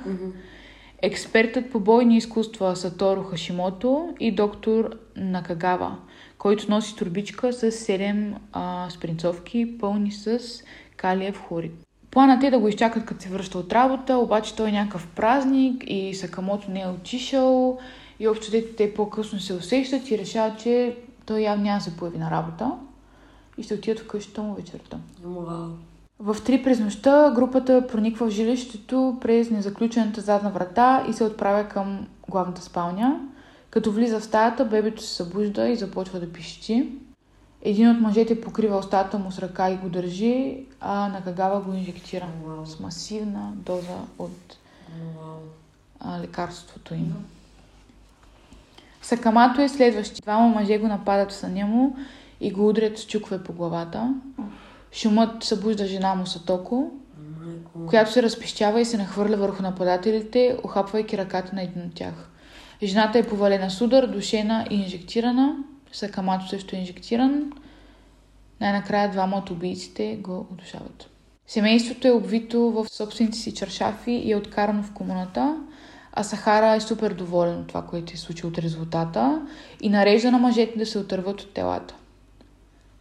[1.02, 5.96] Експертът по бойни изкуства Саторо Хашимото и доктор Накагава,
[6.38, 10.40] който носи турбичка с 7 а, спринцовки, пълни с
[10.96, 11.87] калиев хлорид.
[12.10, 15.84] Планът е да го изчакат като се връща от работа, обаче той е някакъв празник
[15.86, 17.78] и Сакамото не е отишъл
[18.20, 21.96] и общо дето те по-късно се усещат и решават, че той явно няма да се
[21.96, 22.72] появи на работа
[23.58, 24.98] и ще отидат в къщата му вечерта.
[25.24, 25.68] Вау.
[26.18, 31.68] В три през нощта групата прониква в жилището през незаключената задна врата и се отправя
[31.68, 33.20] към главната спалня.
[33.70, 36.92] Като влиза в стаята, бебето се събужда и започва да пищи.
[37.62, 42.28] Един от мъжете покрива устата му с ръка и го държи, а Накагава го инжектира
[42.44, 42.66] Вау.
[42.66, 44.56] с масивна доза от
[45.16, 45.36] вау.
[46.00, 47.14] а, лекарството им.
[49.02, 50.22] Сакамато е следващи.
[50.22, 51.96] Двама мъже го нападат в съня му
[52.40, 54.14] и го удрят с чукове по главата.
[54.92, 56.90] Шумът събужда жена му Сатоко,
[57.88, 62.28] която се разпищява и се нахвърля върху нападателите, охапвайки ръката на един от тях.
[62.82, 65.56] Жената е повалена с удар, душена и инжектирана.
[65.92, 67.52] Сакамато също е инжектиран.
[68.60, 71.10] Най-накрая двама от убийците го удушават.
[71.46, 75.56] Семейството е обвито в собствените си чаршафи и е откарано в комуната,
[76.12, 79.46] а Сахара е супер доволен от това, което е случило от резултата
[79.80, 81.94] и нарежда на мъжете да се отърват от телата.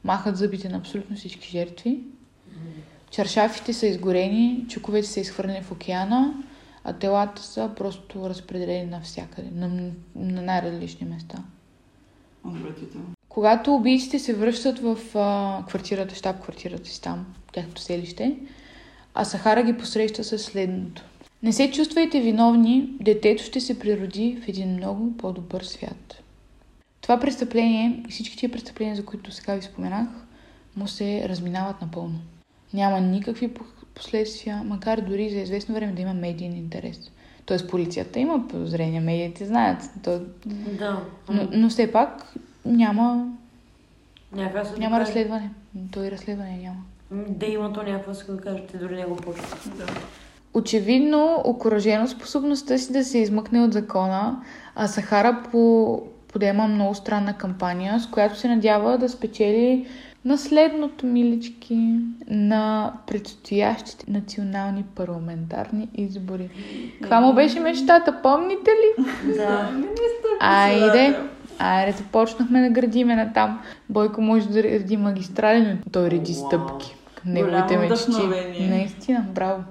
[0.04, 2.00] Махат зъбите на абсолютно всички жертви.
[3.10, 6.34] Чаршафите са изгорени, чуковете са изхвърлени в океана,
[6.84, 11.38] а телата са просто разпределени навсякъде, на, на най-различни места.
[12.48, 13.06] Отвратително.
[13.30, 18.36] Когато убийците се връщат в а, квартирата, щаб квартирата си там, тяхното селище,
[19.14, 21.04] а Сахара ги посреща със следното.
[21.44, 26.24] Не се чувствайте виновни, детето ще се природи в един много по-добър свят.
[27.02, 30.08] Това престъпление и всички тия престъпления, за които сега ви споменах,
[30.76, 32.20] му се разминават напълно.
[32.74, 33.64] Няма никакви по-
[33.96, 37.12] последствия, макар дори за известно време да има медиен интерес.
[37.48, 40.20] Тоест полицията има подозрения, медиите знаят, то,
[40.80, 41.02] Да.
[41.30, 42.34] но, но все пак
[42.66, 43.28] няма,
[44.32, 45.50] Някаква няма разследване.
[45.92, 46.80] Той разследване няма.
[47.12, 49.72] Да има то някаква се да кажете, те дори не го почват.
[49.78, 49.86] Да.
[50.54, 54.42] Очевидно, окоръжено способността си да се измъкне от закона,
[54.76, 56.02] а Сахара по...
[56.28, 59.88] подема много странна кампания, с която се надява да спечели
[60.26, 66.50] наследното милички на предстоящите национални парламентарни избори.
[67.02, 69.04] Каква му беше мечтата, помните ли?
[69.36, 69.72] Да.
[70.40, 71.20] Айде,
[71.60, 73.62] айде, започнахме да градиме на там.
[73.90, 76.96] Бойко може да реди магистрали, но той реди стъпки.
[77.16, 78.12] към Неговите мечти.
[78.70, 79.64] Наистина, браво.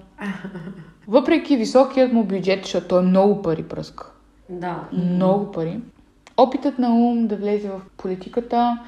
[1.08, 4.06] Въпреки високият му бюджет, защото той много пари пръска.
[4.48, 4.80] Да.
[4.92, 5.80] Много пари.
[6.36, 8.78] Опитът на ум да влезе в политиката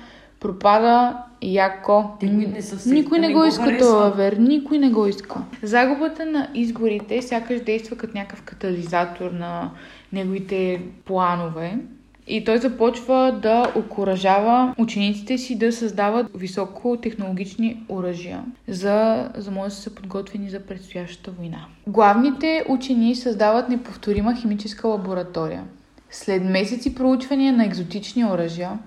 [0.41, 2.05] пропада яко.
[2.23, 3.87] Никой не се Никой не не го го иска харесва.
[3.87, 4.33] това, вер.
[4.33, 5.37] Никой не го иска.
[5.63, 9.71] Загубата на изборите сякаш действа като някакъв катализатор на
[10.13, 11.79] неговите планове
[12.27, 19.81] И той започва да окоръжава учениците си да създават високотехнологични оръжия, за, за може да
[19.81, 21.67] са подготвени за предстоящата война.
[21.87, 25.65] Главните учени създават неповторима химическа лаборатория.
[26.11, 28.79] След месеци проучвания на екзотични оръжия,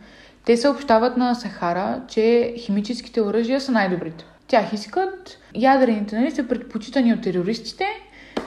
[0.46, 4.26] те съобщават на Сахара, че химическите оръжия са най-добрите.
[4.48, 7.86] Тях искат, ядрените нали, са предпочитани от терористите,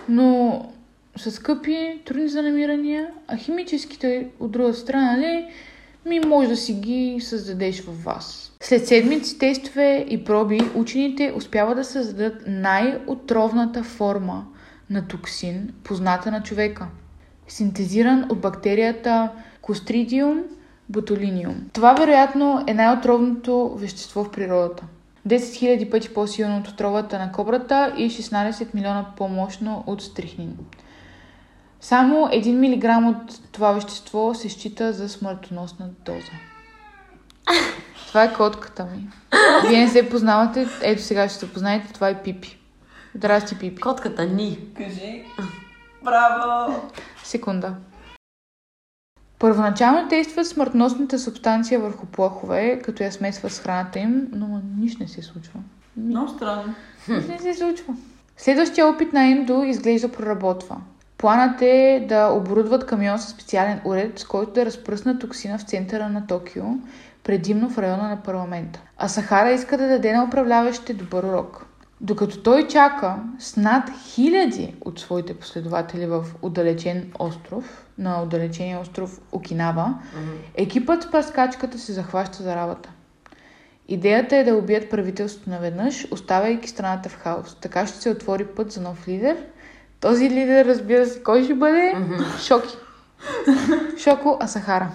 [0.09, 0.61] но
[1.16, 5.49] са скъпи, трудни за намирания, а химическите от друга страна, нали,
[6.07, 8.53] ми може да си ги създадеш в вас.
[8.61, 14.47] След седмици тестове и проби, учените успяват да създадат най-отровната форма
[14.90, 16.86] на токсин, позната на човека.
[17.49, 19.30] Синтезиран от бактерията
[19.62, 20.42] Clostridium
[20.93, 21.55] botulinum.
[21.72, 24.85] Това вероятно е най-отровното вещество в природата.
[25.28, 30.57] 10 000 пъти по-силно от отровата на кобрата и 16 милиона по-мощно от стрихнин.
[31.80, 36.32] Само 1 мг от това вещество се счита за смъртоносна доза.
[38.09, 39.09] Това е котката ми.
[39.68, 42.59] Вие не се познавате, ето сега ще се познаете, това е Пипи.
[43.14, 43.80] Здрасти, Пипи.
[43.80, 44.59] Котката ни.
[44.76, 45.24] Кажи.
[46.03, 46.82] Браво!
[47.24, 47.74] Секунда.
[49.45, 55.09] Първоначално действа смъртносната субстанция върху плъхове, като я смесва с храната им, но нищо не
[55.09, 55.61] се случва.
[55.97, 56.74] Много странно.
[57.09, 57.95] Нищо не се случва.
[58.36, 60.76] Следващия опит на Ендо изглежда проработва.
[61.18, 66.09] Планът е да оборудват камион с специален уред, с който да разпръснат токсина в центъра
[66.09, 66.64] на Токио,
[67.24, 68.80] предимно в района на парламента.
[68.99, 71.66] А Сахара иска да даде на управляващите добър урок.
[72.01, 79.20] Докато той чака с над хиляди от своите последователи в отдалечен остров, на отдалечения остров
[79.32, 79.95] Окинава,
[80.55, 82.90] екипът с пръскачката се захваща за работа.
[83.88, 87.57] Идеята е да убият правителството наведнъж, оставяйки страната в хаос.
[87.61, 89.36] Така ще се отвори път за нов лидер.
[90.01, 91.95] Този лидер, разбира се, кой ще бъде?
[92.40, 92.76] Шоки.
[93.99, 94.90] Шоко Асахара.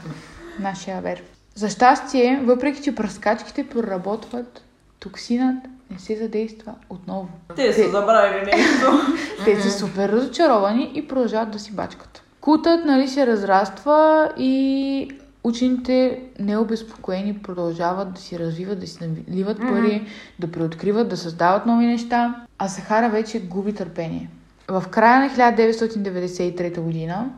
[0.60, 1.24] Нашия вер.
[1.56, 4.64] За щастие, въпреки че пръскачките проработват,
[5.00, 7.30] токсинът не се задейства отново.
[7.56, 8.92] Те са забравили нещо.
[9.46, 12.24] Те са супер разочаровани и продължават да си бачкат.
[12.42, 15.12] Култът нали, се разраства и
[15.44, 20.08] учените необезпокоени продължават да си развиват, да си наливат пари,
[20.40, 24.30] да преоткриват, да създават нови неща, а Сахара вече губи търпение.
[24.68, 27.30] В края на 1993 година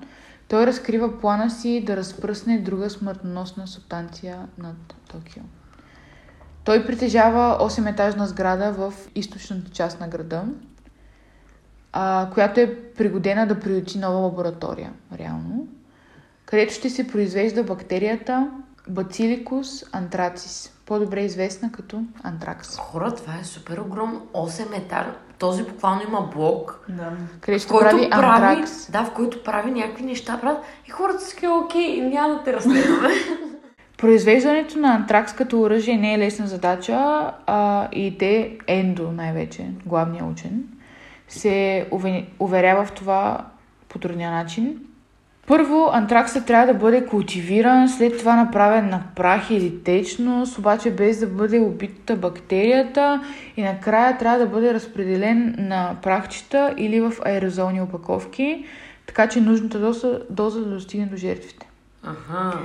[0.47, 4.76] той разкрива плана си да разпръсне друга смъртоносна субстанция над
[5.12, 5.43] Токио.
[6.64, 10.43] Той притежава 8-етажна сграда в източната част на града,
[11.93, 15.68] а, която е пригодена да приюти нова лаборатория, реално,
[16.45, 18.51] където ще се произвежда бактерията
[18.89, 24.28] Bacillus anthracis, по-добре известна като антракс, Хора, това е супер огромно.
[24.34, 25.16] 8 етажа.
[25.39, 26.80] Този буквално има блок.
[26.89, 27.12] Да.
[27.41, 28.91] където ще който прави антракс.
[28.91, 30.64] да, в който прави някакви неща, брат.
[30.88, 31.36] И хората са
[31.66, 33.09] окей, няма да те разследваме.
[34.02, 40.32] Произвеждането на антракс като оръжие не е лесна задача а, и те, Ендо най-вече, главният
[40.32, 40.64] учен,
[41.28, 43.45] се уве- уверява в това
[43.89, 44.78] по трудния начин.
[45.47, 51.20] Първо, антраксът трябва да бъде култивиран, след това направен на прах или течност, обаче без
[51.20, 53.24] да бъде убита бактерията
[53.58, 58.66] и накрая трябва да бъде разпределен на прахчета или в аерозолни опаковки,
[59.08, 61.70] така че нужната доза, доза да достигне до жертвите.
[62.04, 62.60] Аха.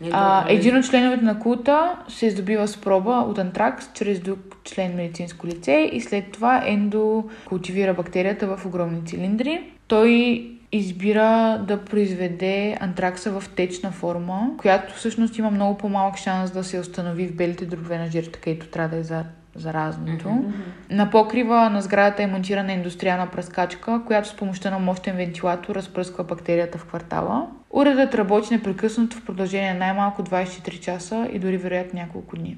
[0.00, 4.38] Не, А, един от членовете на култа се здобива с проба от антракс чрез друг
[4.64, 9.60] член медицинско лице и след това ендо култивира бактерията в огромни цилиндри.
[9.88, 16.64] Той избира да произведе антракса в течна форма, която всъщност има много по-малък шанс да
[16.64, 19.24] се установи в белите дробове на жертвата, където трябва да е за
[19.58, 20.52] заразното.
[20.90, 26.24] На покрива на сградата е монтирана индустриална пръскачка, която с помощта на мощен вентилатор разпръсква
[26.24, 27.46] бактерията в квартала.
[27.70, 32.56] Уредът работи непрекъснато в продължение на най-малко 24 часа и дори вероятно няколко дни.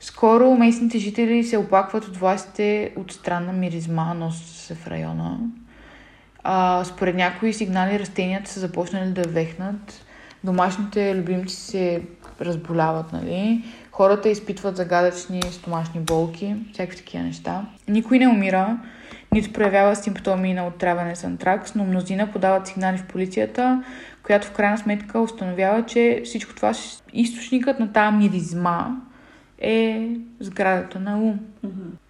[0.00, 5.38] Скоро местните жители се оплакват от властите от странна миризма, носи се в района.
[6.44, 10.04] А, според някои сигнали растенията са започнали да вехнат,
[10.44, 12.02] домашните любимци се
[12.40, 13.64] разболяват, нали?
[13.92, 17.66] Хората изпитват загадъчни стомашни болки, всякакви такива неща.
[17.88, 18.78] Никой не умира,
[19.32, 23.84] нито проявява симптоми на отравяне с антракс, но мнозина подават сигнали в полицията,
[24.22, 26.72] която в крайна сметка установява, че всичко това,
[27.12, 28.96] източникът на тази миризма
[29.58, 30.08] е
[30.40, 31.38] сградата на ум.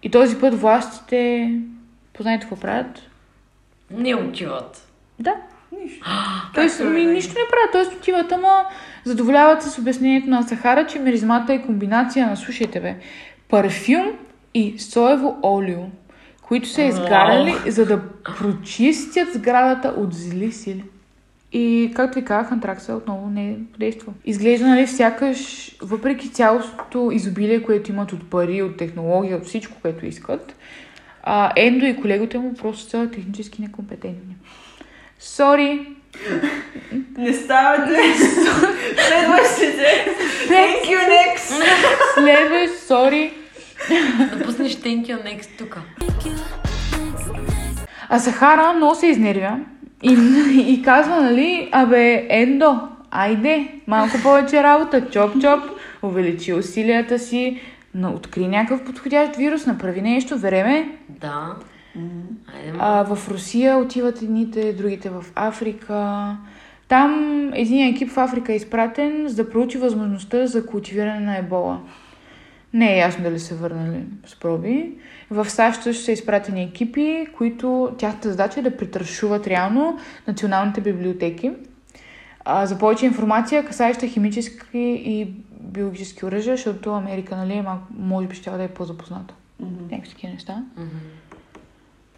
[0.03, 1.51] И този път властите,
[2.13, 3.01] познайте какво правят?
[3.91, 4.87] Не отиват.
[5.19, 5.35] Да,
[5.81, 6.05] Нищо.
[6.53, 7.97] Тоест, ми, нищо не правят, т.е.
[7.97, 8.65] отиват, ама
[9.05, 12.95] задоволяват се с обяснението на Сахара, че миризмата е комбинация на, слушайте бе,
[13.49, 14.11] парфюм
[14.53, 15.81] и соево олио,
[16.41, 18.01] които са изгарали, за да
[18.37, 20.83] прочистят сградата от зли сили.
[21.51, 24.13] И както ви казах, антракса отново не действа.
[24.25, 30.05] Изглежда, нали, сякаш, въпреки цялото изобилие, което имат от пари, от технология, от всичко, което
[30.05, 30.55] искат,
[31.23, 34.35] а, Ендо и колегите му просто са технически некомпетентни.
[35.25, 35.87] Сори,
[37.17, 37.87] Не става.
[39.07, 40.05] Следващите.
[40.47, 41.63] Thank you, next.
[42.13, 43.33] следващ, сори.
[44.37, 45.79] Да пуснеш thank you next тук.
[48.09, 49.59] А Сахара много се изнервя
[50.03, 50.17] и,
[50.67, 52.79] и казва, нали, абе, Ендо,
[53.11, 55.61] айде, малко повече работа, чоп-чоп,
[56.03, 57.61] увеличи усилията си,
[57.95, 60.89] но откри някакъв подходящ вирус, направи нещо, време.
[61.09, 61.55] Да.
[62.79, 66.37] А, в Русия отиват едните, другите в Африка.
[66.87, 71.81] Там един екип в Африка е изпратен, за да проучи възможността за култивиране на ебола.
[72.73, 74.91] Не е ясно дали са върнали с проби.
[75.29, 81.51] В САЩ също са изпратени екипи, които тяхната задача е да притършуват реално националните библиотеки.
[82.45, 87.65] А, за повече информация, касаеща химически и биологически оръжия, защото Америка, нали, е
[87.97, 89.33] може би ще да е по-запозната.
[89.91, 90.63] Някакви такива неща.
[90.77, 90.87] Мгм.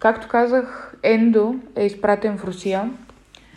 [0.06, 2.91] Както казах, Ендо е изпратен в Русия,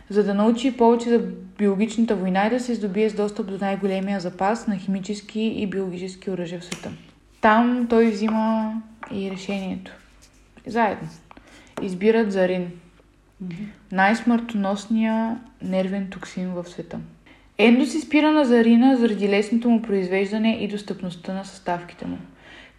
[0.09, 1.19] за да научи повече за
[1.59, 6.31] биологичната война и да се здобие с достъп до най-големия запас на химически и биологически
[6.31, 6.91] оръжия в света.
[7.41, 8.75] Там той взима
[9.13, 9.93] и решението.
[10.67, 11.09] Заедно.
[11.83, 12.71] Избират зарин.
[13.93, 16.99] Най-смъртоносния нервен токсин в света.
[17.59, 22.19] Ендо се спира на зарина заради лесното му произвеждане и достъпността на съставките му.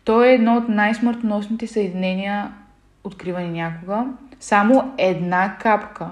[0.04, 2.52] Той е едно от най-смъртоносните съединения,
[3.04, 4.06] откривани някога.
[4.39, 6.10] Само една капка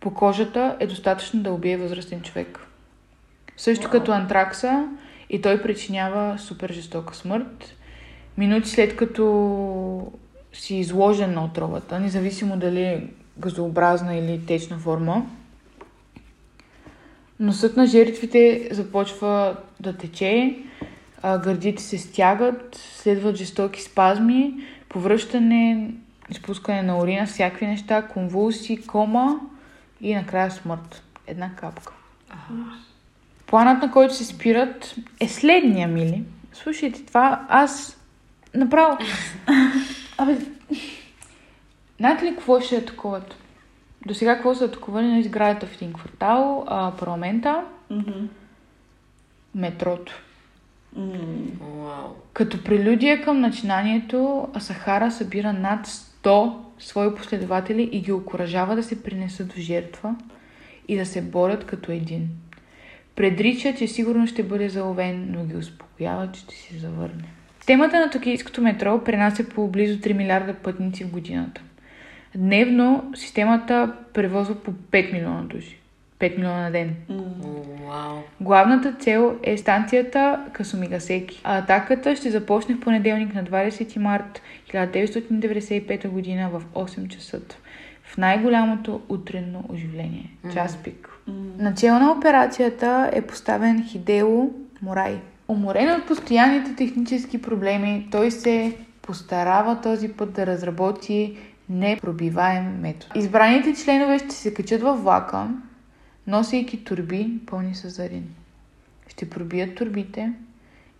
[0.00, 2.66] по кожата е достатъчно да убие възрастен човек.
[3.56, 4.88] Също като антракса
[5.30, 7.74] и той причинява супер жестока смърт.
[8.38, 10.12] Минути след като
[10.52, 13.06] си изложен на отровата, независимо дали е
[13.38, 15.26] газообразна или течна форма,
[17.40, 20.58] носът на жертвите започва да тече,
[21.22, 24.54] гърдите се стягат, следват жестоки спазми,
[24.96, 25.90] повръщане,
[26.30, 29.34] изпускане на урина, всякакви неща, конвулсии, кома
[30.00, 31.02] и накрая смърт.
[31.26, 31.92] Една капка.
[33.46, 36.24] Планът, на който се спират, е следния, мили.
[36.52, 38.00] Слушайте, това аз
[38.54, 38.98] направо...
[40.18, 40.38] Абе,
[41.98, 43.36] знаете ли какво ще атакуват?
[44.06, 48.26] До сега какво са атакували на изградата в един квартал, а, парламента, Мгм.
[49.54, 50.22] метрото.
[50.94, 52.14] Вау.
[52.32, 59.02] Като прелюдия към начинанието, Асахара събира над 100 свои последователи и ги окоръжава да се
[59.02, 60.14] принесат в жертва
[60.88, 62.28] и да се борят като един.
[63.16, 67.24] Предрича, че сигурно ще бъде заловен, но ги успокоява, че ще се завърне.
[67.66, 71.62] Темата на токийското метро пренася по близо 3 милиарда пътници в годината.
[72.34, 75.80] Дневно системата превозва по 5 милиона души.
[76.18, 76.94] 5 милиона на ден.
[77.88, 78.16] Вау.
[78.40, 81.40] Главната цел е станцията Касумигасеки.
[81.44, 84.42] А атаката ще започне в понеделник на 20 март
[84.72, 87.40] 1995 година в 8 часа.
[88.04, 90.30] В най-голямото утренно оживление.
[90.52, 91.08] Час пик.
[91.58, 94.50] Начало на операцията е поставен Хидео
[94.82, 95.20] Морай.
[95.48, 101.36] Уморен от постоянните технически проблеми, той се постарава този път да разработи
[101.68, 103.12] непробиваем метод.
[103.14, 105.48] Избраните членове ще се качат във влака,
[106.26, 108.34] носейки турби пълни с зарин.
[109.08, 110.32] Ще пробият турбите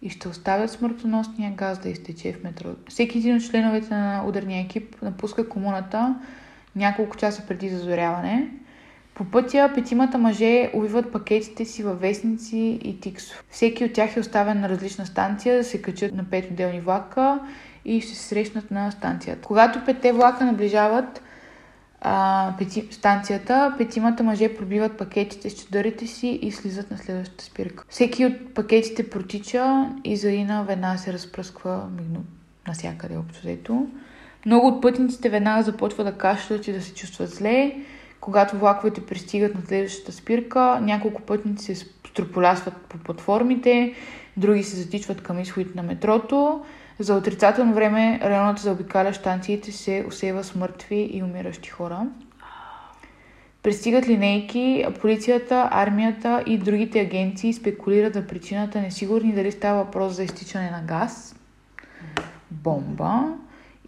[0.02, 2.90] и ще оставят смъртоносния газ да изтече в метрото.
[2.90, 6.16] Всеки един от членовете на ударния екип напуска комуната
[6.76, 8.50] няколко часа преди зазоряване.
[9.14, 13.42] По пътя петимата мъже увиват пакетите си във вестници и тиксо.
[13.50, 17.40] Всеки от тях е оставен на различна станция да се качат на пет отделни влака
[17.84, 19.46] и ще се срещнат на станцията.
[19.46, 21.22] Когато петте влака наближават
[22.08, 27.84] а, пети, станцията, петимата мъже пробиват пакетите с чадърите си и слизат на следващата спирка.
[27.88, 32.24] Всеки от пакетите протича и Зарина веднага се разпръсква мигно
[32.68, 33.86] насякъде общо взето.
[34.46, 37.76] Много от пътниците веднага започват да кашлят и да се чувстват зле.
[38.20, 43.94] Когато влаковете пристигат на следващата спирка, няколко пътници се строполясват по платформите,
[44.36, 46.60] други се затичват към изходите на метрото.
[46.98, 52.06] За отрицателно време районът за обикаля станциите се усева с мъртви и умиращи хора.
[53.62, 60.24] Пристигат линейки, полицията, армията и другите агенции спекулират за причината, несигурни дали става въпрос за
[60.24, 61.36] изтичане на газ,
[62.50, 63.34] бомба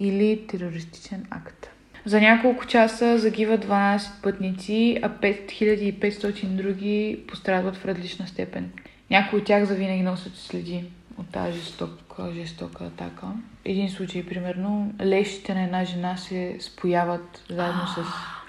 [0.00, 1.70] или терористичен акт.
[2.04, 8.70] За няколко часа загиват 12 пътници, а 5500 други пострадват в различна степен.
[9.11, 10.84] Някои от тях завинаги носят следи
[11.18, 13.26] от тази жестока, жестока атака.
[13.64, 18.04] Един случай, примерно, лещите на една жена се спояват заедно с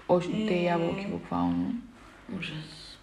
[0.09, 1.73] очните ябълки, буквално.
[2.37, 2.97] Ужас.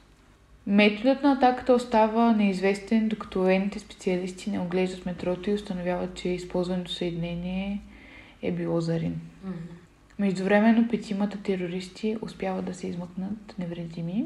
[0.67, 6.93] Методът на атаката остава неизвестен, докато военните специалисти не оглеждат метрото и установяват, че използването
[6.93, 7.81] съединение
[8.43, 9.21] е било зарин.
[9.45, 9.57] Мгм.
[10.19, 14.25] Междувременно петимата терористи успяват да се измъкнат невредими.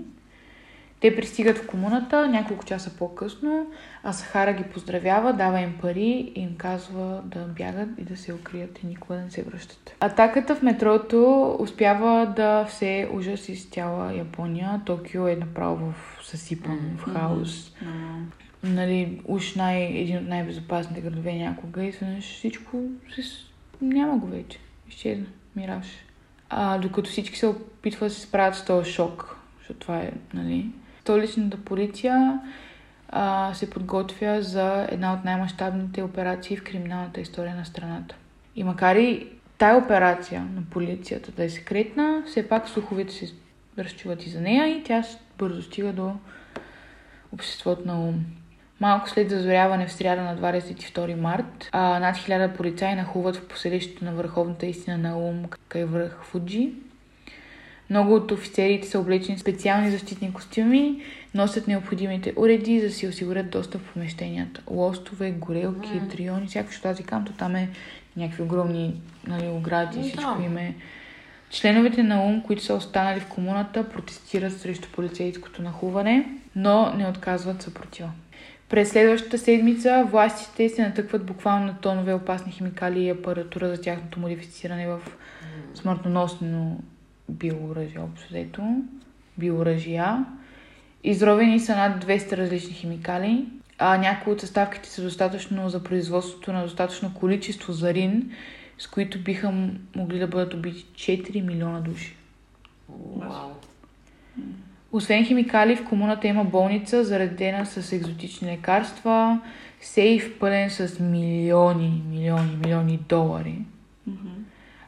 [1.01, 3.67] Те пристигат в комуната няколко часа по-късно,
[4.03, 8.35] а Сахара ги поздравява, дава им пари и им казва да бягат и да се
[8.35, 9.97] укрият и никога да не се връщат.
[10.01, 14.81] Атаката в метрото успява да все ужас из цяла Япония.
[14.87, 17.77] Токио е направо в съсипан, в хаос.
[17.83, 18.21] Но...
[18.63, 22.83] Нали, уж най, един от най-безопасните градове някога и изведнъж всичко
[23.15, 23.23] се...
[23.83, 24.59] няма го вече.
[24.89, 25.27] Изчезна.
[25.57, 25.87] Мираж.
[26.49, 30.71] А, докато всички се опитват да се справят с този шок, защото това е, нали...
[31.11, 32.41] Столичната полиция
[33.09, 38.15] а, се подготвя за една от най-мащабните операции в криминалната история на страната.
[38.57, 43.33] И макар и тая операция на полицията да е секретна, все пак слуховете се
[43.79, 45.03] разчуват и за нея и тя
[45.39, 46.13] бързо стига до
[47.33, 48.25] обществото на ум.
[48.81, 54.05] Малко след зазоряване в сряда на 22 март, а, над хиляда полицаи нахуват в поселището
[54.05, 56.73] на върховната истина на Ум, край връх Фуджи.
[57.91, 61.03] Много от офицерите са облечени в специални защитни костюми,
[61.35, 64.63] носят необходимите уреди, за да си осигурят достъп в помещенията.
[64.71, 66.09] Лостове, горелки, Мгм.
[66.09, 67.69] триони, всяко що аз викам, то там е
[68.17, 70.45] някакви огромни нали, огради, Ами всичко да.
[70.45, 70.75] им е.
[71.51, 76.27] Членовете на УМ, които са останали в комуната, протестират срещу полицейското нахуване,
[76.57, 78.11] но не отказват съпротива.
[78.69, 84.21] През следващата седмица властите се натъкват буквално на тонове опасни химикали и апаратура за тяхното
[84.21, 85.01] модифициране в
[85.75, 86.79] смъртоносно
[87.31, 88.63] биооръжие, общо взето,
[89.39, 90.25] биооръжия.
[91.05, 93.47] Изровени са над 200 различни химикали,
[93.79, 98.31] а някои от съставките са достатъчно за производството на достатъчно количество зарин,
[98.79, 99.53] с които биха
[99.97, 102.17] могли да бъдат убити 4 милиона души.
[103.17, 103.51] Вау.
[104.93, 109.41] Освен химикали, в комуната има болница, заредена с екзотични лекарства,
[109.81, 113.59] сейф пълен с милиони, милиони, милиони долари,
[114.07, 114.29] Мгм.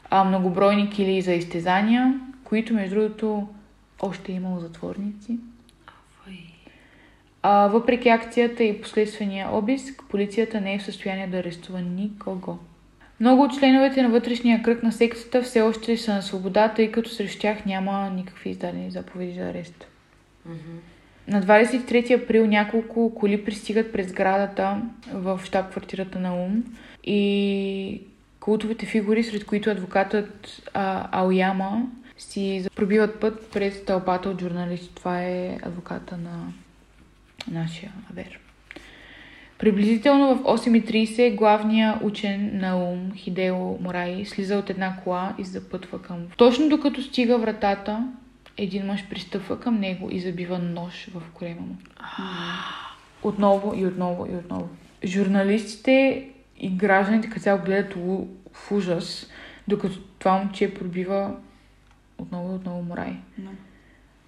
[0.09, 2.19] а многобройни кили за изтезания,
[2.53, 3.47] които, между другото,
[4.01, 5.37] още е имало затворници.
[7.41, 12.57] А, въпреки акцията и последствения обиск, полицията не е в състояние да арестува никого.
[13.19, 17.09] Много от членовете на вътрешния кръг на сектата все още са на свобода, тъй като
[17.09, 19.87] срещу тях няма никакви издадени заповеди за арест.
[20.45, 20.77] Мгм.
[21.27, 24.81] На 23 април няколко коли пристигат през сградата
[25.13, 26.63] в щаб-квартирата на УМ
[27.03, 28.01] и
[28.39, 31.87] култовите фигури, сред които адвокатът а, Аляма,
[32.23, 34.95] си пробиват път през тълпата от журналисти.
[34.95, 36.53] Това е адвоката на
[37.51, 38.39] нашия Авер.
[39.57, 46.01] Приблизително в 8.30 главният учен на ум, Хидео Мораи, слиза от една кола и запътва
[46.01, 46.17] към...
[46.37, 48.07] Точно докато стига вратата,
[48.57, 51.75] един мъж пристъпва към него и забива нож в корема му.
[53.23, 54.69] Отново и отново и отново.
[55.05, 57.93] Журналистите и гражданите като цяло гледат
[58.53, 59.29] в ужас,
[59.67, 61.35] докато това момче пробива
[62.17, 63.15] отново и отново Морай.
[63.37, 63.49] Да.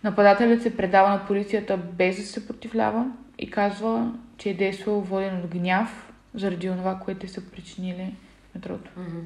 [0.04, 5.38] Нападателят се предава на полицията без да се съпротивлява и казва, че е действал воден
[5.38, 8.16] от гняв заради това, което са причинили
[8.52, 8.92] в метрото.
[8.98, 9.20] Мгм.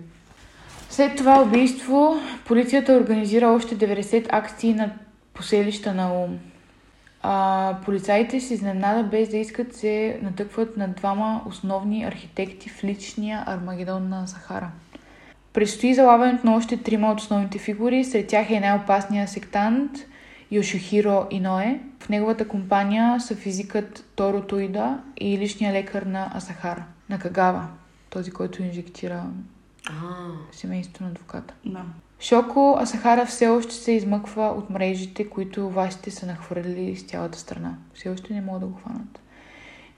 [0.90, 4.92] След това убийство полицията организира още 90 акции на
[5.34, 6.40] поселища на Ум.
[7.22, 13.44] А, полицаите с изненада без да искат се натъкват на двама основни архитекти в личния
[13.48, 14.72] Армагедон на Сахара.
[15.54, 18.04] Предстои залавянето на още трима от основните фигури.
[18.04, 19.92] Сред тях е най-опасният сектант
[20.52, 21.80] Йошихиро Иное.
[22.00, 27.68] В неговата компания са физикът Торо Туида и личният лекар на Асахара, на Кагава,
[28.10, 29.24] този, който инжектира
[29.90, 29.94] А,
[30.52, 31.54] семейството на адвоката.
[31.66, 31.82] Да.
[32.20, 37.74] Шоко Асахара все още се измъква от мрежите, които властите са нахвърлили с цялата страна.
[37.94, 39.20] Все още не могат да го хванат.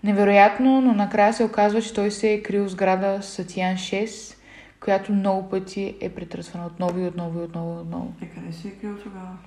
[0.04, 4.36] Невероятно, но накрая се оказва, че той се е крил в сграда Сатиян 6,
[4.82, 8.14] която много пъти е претръсвана отново и отново и отново и отново.
[8.22, 9.38] Е, къде си е крил тогава?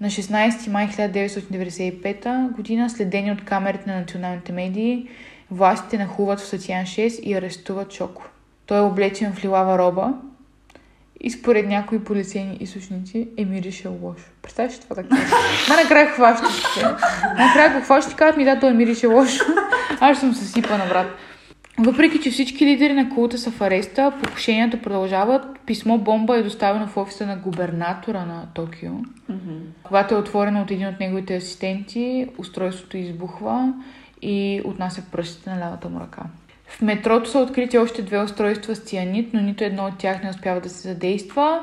[0.00, 5.08] На 16 май 1995 година, следени от камерите на националните медии,
[5.50, 8.28] властите нахуват в Сатиян 6 и арестуват Шоко.
[8.66, 10.14] Той е облечен в лилава роба
[11.20, 14.24] и според някои полицейни източници е миришел лошо.
[14.42, 15.16] Представяш ли това така?
[15.68, 16.86] Ма накрая ще се?
[17.38, 19.44] Накрая какво ще ти кажат ми да, той мирише лошо.
[20.00, 21.06] Аз съм съсипана, брат.
[21.78, 25.58] Въпреки, че всички лидери на култа са в ареста, покушенията продължават.
[25.66, 28.92] Писмо бомба е доставено в офиса на губернатора на Токио.
[29.28, 29.58] Мгм.
[29.82, 33.72] Когато е отворено от един от неговите асистенти, устройството избухва
[34.22, 36.22] и отнася пръстите на лявата му ръка.
[36.68, 40.30] В метрото са открити още две устройства с цианит, но нито едно от тях не
[40.30, 41.62] успява да се задейства.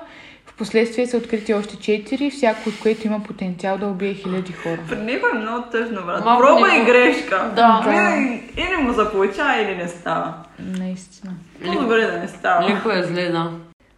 [0.56, 4.80] Впоследствие са открити още 4, всяко от което има потенциал да убие хиляди хора.
[4.90, 6.26] При него е много тъжно, брат.
[6.26, 7.52] Малко Проба него- и грешка.
[7.56, 7.82] Да.
[7.86, 10.34] Винаги Или му заполучава, или не става.
[10.60, 11.34] Наистина.
[11.66, 12.70] По-добре да не става.
[12.70, 13.52] Леко е зле, да.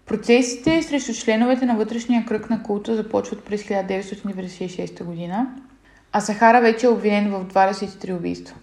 [0.05, 5.47] Процесите срещу членовете на вътрешния кръг на култа започват през 1996 година,
[6.11, 8.55] а Сахара вече е обвинен в 23 убийства.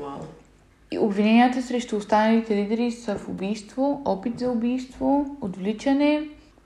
[0.00, 0.10] Вау.
[0.92, 6.22] И Обвиненията срещу останалите лидери са в убийство, опит за убийство, отвличане,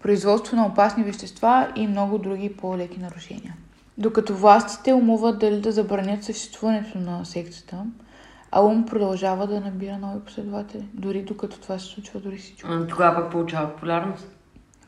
[0.07, 3.55] производство на опасни вещества и много други по-леки нарушения.
[3.99, 7.85] Докато властите умуват дали да забранят съществуването на сектата,
[8.51, 12.43] Аум продължава да набира нови последователи, дори докато това се случва, дори.
[12.65, 14.29] А, Тогава пък получава популярност.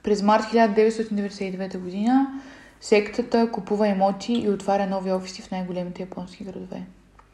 [0.03, 2.41] През март 1999 година
[2.81, 6.83] сектата купува имоти и отваря нови офиси в най-големите японски градове.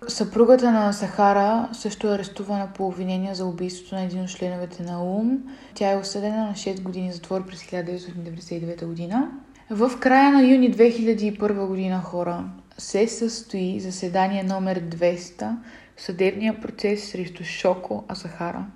[0.09, 5.05] Съпругата на Сахара също е арестувана по обвинения за убийството на един от членовете на
[5.05, 5.39] УМ.
[5.75, 9.31] Тя е осъдена на 6 години затвор през 1999 година.
[9.71, 12.45] В края на юни 2001 година хора
[12.79, 15.57] се състои заседание номер 200
[15.97, 18.67] в съдебния процес срещу Шоко Асахара.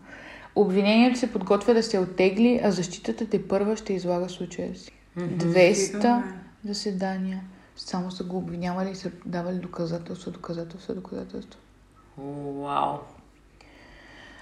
[0.56, 4.92] Обвинението се подготвя да се оттегли, а защитата те първа ще излага случая си.
[5.18, 6.22] 200
[6.64, 7.40] заседания.
[7.78, 11.60] Само са го обвинявали и са давали доказателства, доказателства, доказателства.
[12.18, 12.98] Вау.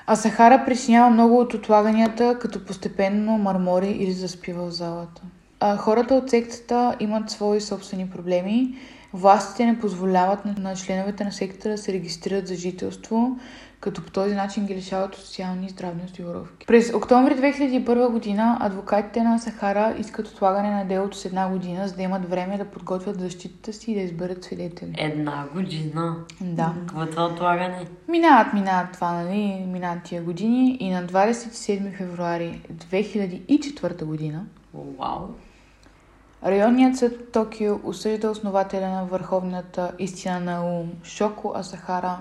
[0.07, 5.23] А Сахара причинява много от отлаганията, като постепенно мърмори или заспи в залата.
[5.61, 8.79] А хората от сектата имат свои собствени проблеми.
[9.13, 13.39] Властите не позволяват на, на членовете на сектата да се регистрират за жителство,
[13.81, 16.67] като по този начин ги лишават от социални и здравни осигуровки.
[16.67, 21.97] През октомври 2001 година адвокатите на Сахара искат отлагане на делото с една година, за
[21.97, 24.95] да имат време да подготвят защитата си и да изберат свидетели.
[24.99, 26.17] Една година.
[26.41, 26.75] Да.
[26.87, 27.87] Какво е това отлагане?
[28.09, 29.65] Минават, минават това, нали?
[29.67, 35.29] Минават тия години и на 27 февруари 2004 година Вау.
[36.47, 42.19] районният съд Токио осъжда основателя на върховната истина на ум Шоко Асахара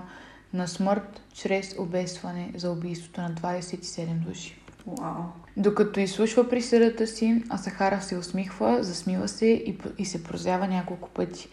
[0.56, 4.58] на смърт чрез обесване за убийството на 27 души.
[4.86, 5.22] Вау.
[5.56, 11.48] Докато изслушва присъдата си, Асахара се усмихва, засмива се и, и се прозява няколко пъти,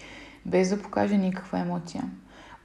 [0.46, 2.04] без да покаже никаква емоция.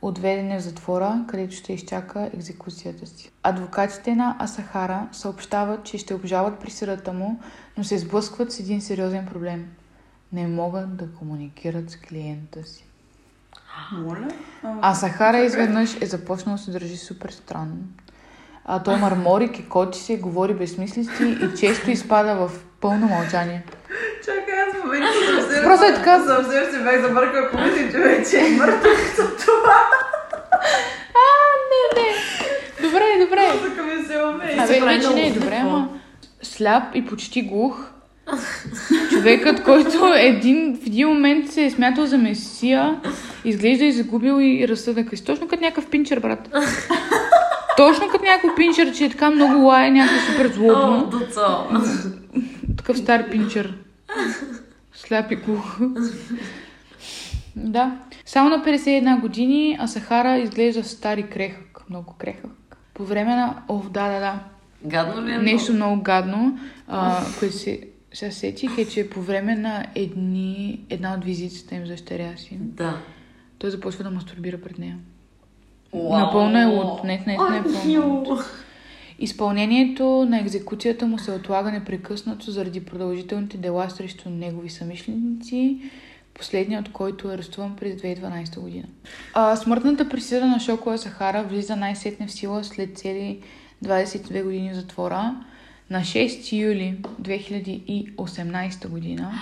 [0.02, 3.30] Отведен е в затвора, където ще изчака екзекуцията си.
[3.42, 7.40] Адвокатите на Асахара съобщават, че ще обжалват присъдата му,
[7.76, 9.68] но се сблъскват с един сериозен проблем.
[10.32, 12.87] Не могат да комуникират с клиента си.
[13.92, 14.28] Моля?
[14.82, 17.76] А Сахара изведнъж е започнал да се държи супер странно.
[18.64, 22.50] А той мърмори, кекоти се, говори безсмислици и често изпада в
[22.80, 23.64] пълно мълчание.
[24.24, 25.08] Чакай, аз в момента
[25.40, 25.64] съвсем...
[25.64, 26.24] Просто е така.
[26.24, 29.80] Съвсем се бях забъркала, помислих, че вече е мъртъв за това.
[31.14, 31.28] А,
[31.70, 32.88] не, не.
[32.88, 33.68] Добре, добре.
[33.68, 34.56] Тук ми се умее.
[34.58, 35.88] Абе, вече не е добре, ама
[36.42, 37.90] сляп и почти глух.
[39.10, 43.00] Човекът, който един, в един момент се е смятал за месия,
[43.44, 45.24] изглежда и загубил и разсъдъка си.
[45.24, 46.48] Точно като някакъв пинчер, брат.
[47.76, 51.12] Точно като някакъв пинчер, че е така много лая, някакъв супер злобно.
[52.76, 53.74] Такъв стар пинчер.
[54.92, 55.78] Сляп и глух.
[57.56, 57.96] Да.
[58.26, 61.84] Само на 51 години, а Сахара изглежда стар и крехък.
[61.90, 62.50] Много крехък.
[62.94, 63.62] По време на...
[63.68, 64.38] О, да, да, да.
[64.84, 65.38] Гадно ли е?
[65.38, 66.58] Нещо много гадно,
[66.88, 67.80] а, което се,
[68.18, 72.58] се сетих е, че по време на едни, една от визитите им за дъщеря си,
[72.60, 72.98] Да.
[73.58, 74.98] той започва да мастурбира пред нея.
[75.92, 76.18] Уау.
[76.18, 77.04] Напълно е луд.
[77.04, 78.24] Не, не, не е пълно.
[78.28, 78.36] Ю.
[79.18, 85.78] Изпълнението на екзекуцията му се отлага непрекъснато заради продължителните дела срещу негови самишленици,
[86.34, 88.86] последният от който е арестуван през 2012 година.
[89.34, 93.40] А, смъртната присъда на Шокола Сахара влиза най-сетне в сила след цели
[93.84, 95.34] 22 години затвора
[95.90, 99.32] на 6 юли 2018 година.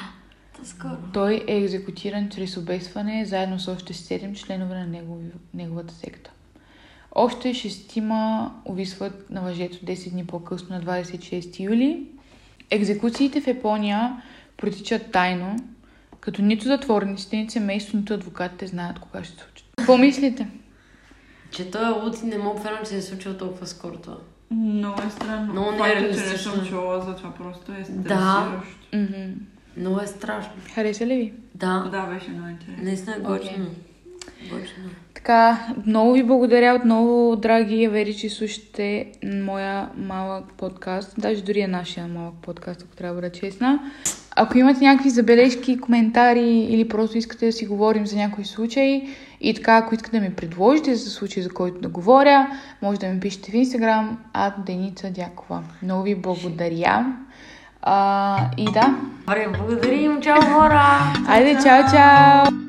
[0.64, 0.96] Скоро.
[1.12, 5.24] Той е екзекутиран чрез обесване заедно с още 7 членове на негови,
[5.54, 6.30] неговата секта.
[7.14, 12.06] Още шестима увисват на въжето 10 дни по-късно на 26 юли.
[12.70, 14.22] Екзекуциите в Япония
[14.56, 15.56] протичат тайно,
[16.20, 19.66] като нито затворниците, нито семейство, нито адвокатите знаят кога ще се случат.
[19.76, 20.48] Какво мислите?
[21.50, 24.16] Че той е луд и не мога да че се е случило толкова скоро това.
[24.50, 25.52] Много е странно.
[25.52, 27.82] Много Факта, че не съм чула за това, просто е Да.
[27.84, 28.76] стресиращо.
[28.94, 29.32] Мгм.
[29.76, 30.52] Много е страшно.
[30.74, 31.32] Хареса ли ви?
[31.54, 31.88] Да.
[31.90, 32.84] Да, беше много интересно.
[32.84, 33.66] Наистина е готино.
[34.42, 34.90] Готино.
[35.14, 41.14] Така, много ви благодаря отново, драги Явери, че слушате моя малък подкаст.
[41.18, 43.80] Даже дори е нашия малък подкаст, ако трябва да бъда честна.
[44.38, 49.02] Ако имате някакви забележки, коментари или просто искате да си говорим за някой случай
[49.40, 52.46] и така, ако искате да ми предложите за случай, за който да говоря,
[52.82, 55.62] може да ми пишете в Instagram, а Деница Дякова.
[55.82, 57.06] Много ви благодаря.
[57.82, 58.96] А, и да.
[59.58, 60.82] Благодарим, чао хора!
[61.28, 62.65] Айде, чао, чао!